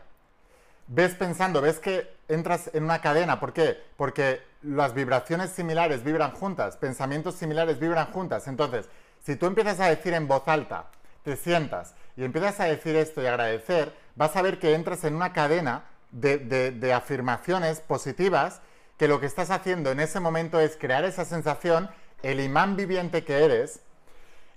ves 0.90 1.14
pensando, 1.14 1.60
ves 1.60 1.78
que 1.78 2.12
entras 2.28 2.70
en 2.74 2.84
una 2.84 3.00
cadena. 3.00 3.40
¿Por 3.40 3.52
qué? 3.52 3.80
Porque 3.96 4.42
las 4.62 4.94
vibraciones 4.94 5.50
similares 5.50 6.04
vibran 6.04 6.32
juntas, 6.32 6.76
pensamientos 6.76 7.36
similares 7.36 7.78
vibran 7.78 8.12
juntas. 8.12 8.46
Entonces, 8.48 8.88
si 9.24 9.36
tú 9.36 9.46
empiezas 9.46 9.80
a 9.80 9.88
decir 9.88 10.14
en 10.14 10.28
voz 10.28 10.46
alta, 10.46 10.86
te 11.22 11.36
sientas 11.36 11.94
y 12.16 12.24
empiezas 12.24 12.60
a 12.60 12.64
decir 12.64 12.96
esto 12.96 13.22
y 13.22 13.26
agradecer, 13.26 13.94
vas 14.16 14.36
a 14.36 14.42
ver 14.42 14.58
que 14.58 14.74
entras 14.74 15.04
en 15.04 15.14
una 15.14 15.32
cadena 15.32 15.84
de, 16.10 16.92
afirmaciones 16.94 17.80
positivas 17.80 18.60
que 18.96 19.08
lo 19.08 19.20
que 19.20 19.26
estás 19.26 19.50
haciendo 19.50 19.90
en 19.90 20.00
ese 20.00 20.20
momento 20.20 20.60
es 20.60 20.76
crear 20.76 21.04
esa 21.04 21.24
sensación, 21.24 21.90
el 22.22 22.40
imán 22.40 22.76
viviente 22.76 23.24
que 23.24 23.44
eres, 23.44 23.80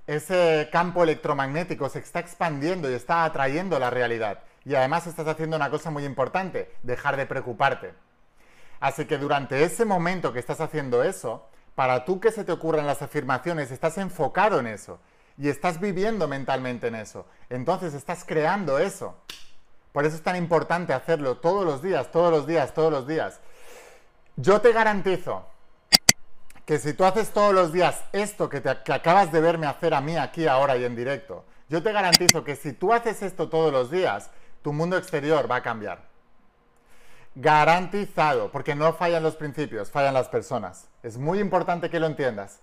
ese 0.06 0.68
campo 0.72 1.04
electromagnético 1.04 1.88
se 1.88 2.00
está 2.00 2.20
expandiendo 2.20 2.92
y 2.92 2.94
está 2.94 3.24
atrayendo 3.24 3.80
la 3.80 3.90
realidad. 3.90 4.40
Y 4.66 4.76
además 4.76 5.08
estás 5.08 5.28
haciendo 5.28 5.56
una 5.56 5.70
cosa 5.70 5.92
muy 5.92 6.04
importante, 6.04 6.74
dejar 6.84 7.16
de 7.16 7.26
preocuparte. 7.26 7.94
Así 8.84 9.06
que 9.06 9.18
durante 9.18 9.64
ese 9.64 9.86
momento 9.86 10.34
que 10.34 10.40
estás 10.40 10.60
haciendo 10.60 11.06
eso, 11.06 11.48
para 11.74 12.04
tú 12.04 12.20
que 12.20 12.34
se 12.34 12.44
te 12.44 12.52
ocurran 12.52 12.86
las 12.86 13.02
afirmaciones, 13.02 13.72
estás 13.72 13.98
enfocado 13.98 14.60
en 14.60 14.68
eso 14.68 15.00
y 15.38 15.48
estás 15.48 15.80
viviendo 15.80 16.28
mentalmente 16.28 16.88
en 16.88 16.96
eso. 16.96 17.26
Entonces 17.50 17.94
estás 17.94 18.26
creando 18.26 18.80
eso. 18.80 19.16
Por 19.94 20.06
eso 20.06 20.18
es 20.18 20.22
tan 20.22 20.36
importante 20.36 20.92
hacerlo 20.92 21.38
todos 21.38 21.64
los 21.64 21.82
días, 21.82 22.12
todos 22.12 22.30
los 22.30 22.46
días, 22.46 22.74
todos 22.74 22.92
los 22.92 23.08
días. 23.08 23.40
Yo 24.36 24.60
te 24.60 24.74
garantizo 24.74 25.46
que 26.66 26.78
si 26.78 26.94
tú 26.94 27.06
haces 27.06 27.32
todos 27.32 27.54
los 27.54 27.72
días 27.72 28.04
esto 28.12 28.50
que, 28.50 28.60
te, 28.60 28.70
acabas 28.70 29.32
de 29.32 29.40
verme 29.40 29.66
hacer 29.66 29.94
a 29.94 30.02
mí 30.02 30.18
aquí, 30.18 30.46
ahora 30.46 30.76
y 30.76 30.84
en 30.84 30.98
directo, 30.98 31.46
yo 31.70 31.82
te 31.82 31.94
garantizo 31.94 32.44
que 32.44 32.58
si 32.58 32.74
tú 32.74 32.92
haces 32.92 33.22
esto 33.22 33.48
todos 33.48 33.72
los 33.72 33.90
días, 33.90 34.30
tu 34.62 34.74
mundo 34.74 34.98
exterior 34.98 35.50
va 35.50 35.56
a 35.56 35.64
cambiar. 35.64 36.13
Garantizado, 37.36 38.52
porque 38.52 38.76
no 38.76 38.94
fallan 38.94 39.24
los 39.24 39.36
principios, 39.36 39.90
fallan 39.90 40.14
las 40.14 40.30
personas. 40.30 40.90
Es 41.02 41.18
muy 41.18 41.40
importante 41.40 41.90
que 41.90 42.00
lo 42.00 42.06
entiendas. 42.06 42.62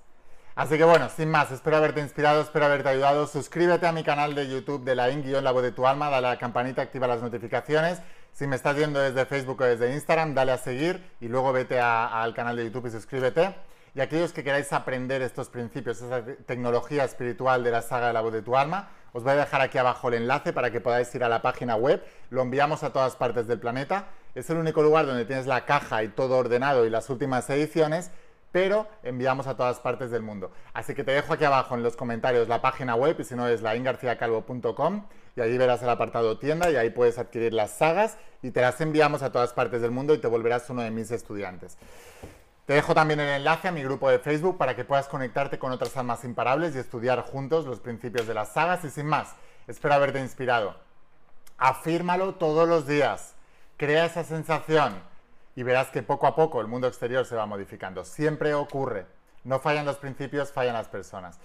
Así 0.55 0.77
que 0.77 0.85
bueno, 0.85 1.09
sin 1.09 1.31
más, 1.31 1.51
espero 1.51 1.77
haberte 1.77 2.01
inspirado, 2.01 2.41
espero 2.41 2.67
haberte 2.67 2.89
ayudado. 2.89 3.27
Suscríbete 3.27 3.87
a 3.87 3.93
mi 3.93 4.05
canal 4.05 4.35
de 4.35 4.49
YouTube 4.49 4.85
de 4.85 4.95
la 4.95 5.11
IN, 5.11 5.25
la 5.43 5.53
voz 5.53 5.63
de 5.63 5.73
tu 5.73 5.87
alma, 5.87 6.11
dale 6.11 6.27
a 6.29 6.31
la 6.31 6.39
campanita, 6.39 6.83
activa 6.83 7.07
las 7.07 7.23
notificaciones. 7.23 8.01
Si 8.33 8.47
me 8.47 8.57
estás 8.57 8.77
viendo 8.77 9.01
desde 9.01 9.27
Facebook 9.27 9.61
o 9.61 9.65
desde 9.65 9.93
Instagram, 9.93 10.35
dale 10.35 10.53
a 10.53 10.59
seguir 10.59 11.05
y 11.21 11.29
luego 11.29 11.53
vete 11.53 11.81
al 11.81 12.33
canal 12.35 12.57
de 12.57 12.65
YouTube 12.65 12.87
y 12.87 12.91
suscríbete. 12.91 13.55
Y 13.95 14.01
aquellos 14.01 14.33
que 14.33 14.45
queráis 14.45 14.73
aprender 14.73 15.21
estos 15.21 15.49
principios, 15.49 16.01
esa 16.01 16.23
tecnología 16.47 17.05
espiritual 17.05 17.65
de 17.65 17.73
la 17.73 17.83
saga 17.83 18.09
de 18.09 18.13
la 18.13 18.21
voz 18.21 18.33
de 18.33 18.43
tu 18.43 18.57
alma, 18.57 18.91
os 19.13 19.25
voy 19.25 19.33
a 19.33 19.37
dejar 19.37 19.61
aquí 19.61 19.79
abajo 19.79 20.09
el 20.09 20.15
enlace 20.15 20.53
para 20.53 20.71
que 20.71 20.81
podáis 20.81 21.13
ir 21.15 21.25
a 21.25 21.29
la 21.29 21.43
página 21.43 21.75
web. 21.75 22.05
Lo 22.31 22.43
enviamos 22.43 22.85
a 22.85 22.93
todas 22.93 23.17
partes 23.17 23.49
del 23.49 23.59
planeta. 23.59 24.07
Es 24.35 24.49
el 24.51 24.59
único 24.59 24.83
lugar 24.83 25.07
donde 25.07 25.25
tienes 25.25 25.47
la 25.47 25.65
caja 25.65 26.03
y 26.05 26.09
todo 26.09 26.39
ordenado 26.39 26.87
y 26.87 26.91
las 26.91 27.11
últimas 27.11 27.49
ediciones, 27.51 28.11
pero 28.53 28.87
enviamos 29.03 29.47
a 29.47 29.57
todas 29.57 29.81
partes 29.81 30.11
del 30.11 30.23
mundo. 30.23 30.51
Así 30.73 30.95
que 30.95 31.05
te 31.05 31.13
dejo 31.13 31.33
aquí 31.33 31.45
abajo 31.45 31.75
en 31.75 31.83
los 31.83 31.97
comentarios 31.97 32.49
la 32.49 32.63
página 32.63 32.95
web 32.95 33.17
y 33.19 33.25
si 33.25 33.35
no 33.35 33.49
es 33.49 33.63
laingarciacalvo.com 33.63 35.07
y 35.37 35.41
ahí 35.41 35.57
verás 35.57 35.83
el 35.83 35.89
apartado 35.89 36.39
tienda 36.39 36.71
y 36.71 36.77
ahí 36.77 36.91
puedes 36.91 37.19
adquirir 37.19 37.53
las 37.53 37.73
sagas 37.73 38.19
y 38.43 38.51
te 38.51 38.61
las 38.61 38.81
enviamos 38.81 39.23
a 39.23 39.33
todas 39.33 39.53
partes 39.53 39.83
del 39.83 39.91
mundo 39.91 40.15
y 40.15 40.19
te 40.19 40.27
volverás 40.27 40.69
uno 40.71 40.83
de 40.83 40.91
mis 40.91 41.11
estudiantes. 41.11 41.77
Te 42.67 42.75
dejo 42.75 42.95
también 42.95 43.19
el 43.19 43.29
enlace 43.29 43.67
a 43.67 43.73
mi 43.73 43.83
grupo 43.83 44.09
de 44.09 44.21
Facebook 44.21 44.57
para 44.57 44.77
que 44.77 44.85
puedas 44.85 45.09
conectarte 45.09 45.59
con 45.59 45.73
otras 45.73 45.97
almas 45.97 46.25
imparables 46.25 46.77
y 46.77 46.79
estudiar 46.79 47.21
juntos 47.23 47.67
los 47.67 47.81
principios 47.81 48.29
de 48.29 48.35
las 48.35 48.53
sagas 48.53 48.85
y 48.85 48.91
sin 48.91 49.07
más. 49.07 49.35
Espero 49.67 49.95
haberte 49.95 50.21
inspirado. 50.21 50.77
Afírmalo 51.59 52.37
todos 52.37 52.69
los 52.69 52.87
días. 52.87 53.35
Crea 53.81 54.05
esa 54.05 54.25
sensación 54.25 54.93
y 55.57 55.63
verás 55.63 55.89
que 55.89 56.03
poco 56.03 56.27
a 56.27 56.37
poco 56.37 56.61
el 56.61 56.67
mundo 56.67 56.87
exterior 56.87 57.25
se 57.25 57.35
va 57.35 57.47
modificando. 57.47 58.05
Siempre 58.05 58.53
ocurre. 58.53 59.07
No 59.43 59.59
fallan 59.59 59.87
los 59.87 59.97
principios, 59.97 60.53
fallan 60.53 60.75
las 60.75 60.89
personas. 60.89 61.39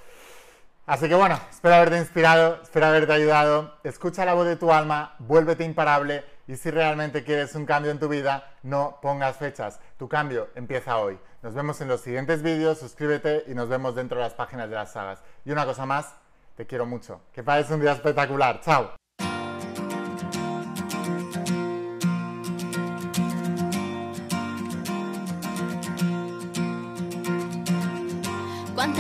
Así 0.85 1.07
que 1.07 1.15
bueno, 1.15 1.39
espero 1.49 1.75
haberte 1.75 1.97
inspirado, 1.97 2.59
espero 2.61 2.87
haberte 2.87 3.13
ayudado. 3.13 3.77
Escucha 3.85 4.25
la 4.25 4.33
voz 4.33 4.47
de 4.47 4.57
tu 4.57 4.73
alma, 4.73 5.15
vuélvete 5.19 5.63
imparable 5.63 6.25
y 6.45 6.57
si 6.57 6.71
realmente 6.71 7.23
quieres 7.23 7.55
un 7.55 7.65
cambio 7.65 7.89
en 7.89 7.99
tu 7.99 8.09
vida, 8.09 8.51
no 8.63 8.99
pongas 9.01 9.37
fechas. 9.37 9.79
Tu 9.97 10.09
cambio 10.09 10.49
empieza 10.55 10.97
hoy. 10.97 11.17
Nos 11.41 11.53
vemos 11.53 11.79
en 11.79 11.87
los 11.87 12.01
siguientes 12.01 12.41
vídeos, 12.41 12.79
suscríbete 12.79 13.45
y 13.47 13.53
nos 13.53 13.69
vemos 13.69 13.95
dentro 13.95 14.17
de 14.17 14.25
las 14.25 14.33
páginas 14.33 14.69
de 14.69 14.75
las 14.75 14.91
sagas. 14.91 15.23
Y 15.45 15.53
una 15.53 15.65
cosa 15.65 15.85
más, 15.85 16.13
te 16.57 16.67
quiero 16.67 16.85
mucho. 16.85 17.21
Que 17.31 17.43
pases 17.43 17.71
un 17.71 17.79
día 17.79 17.93
espectacular. 17.93 18.59
Chao. 18.59 19.04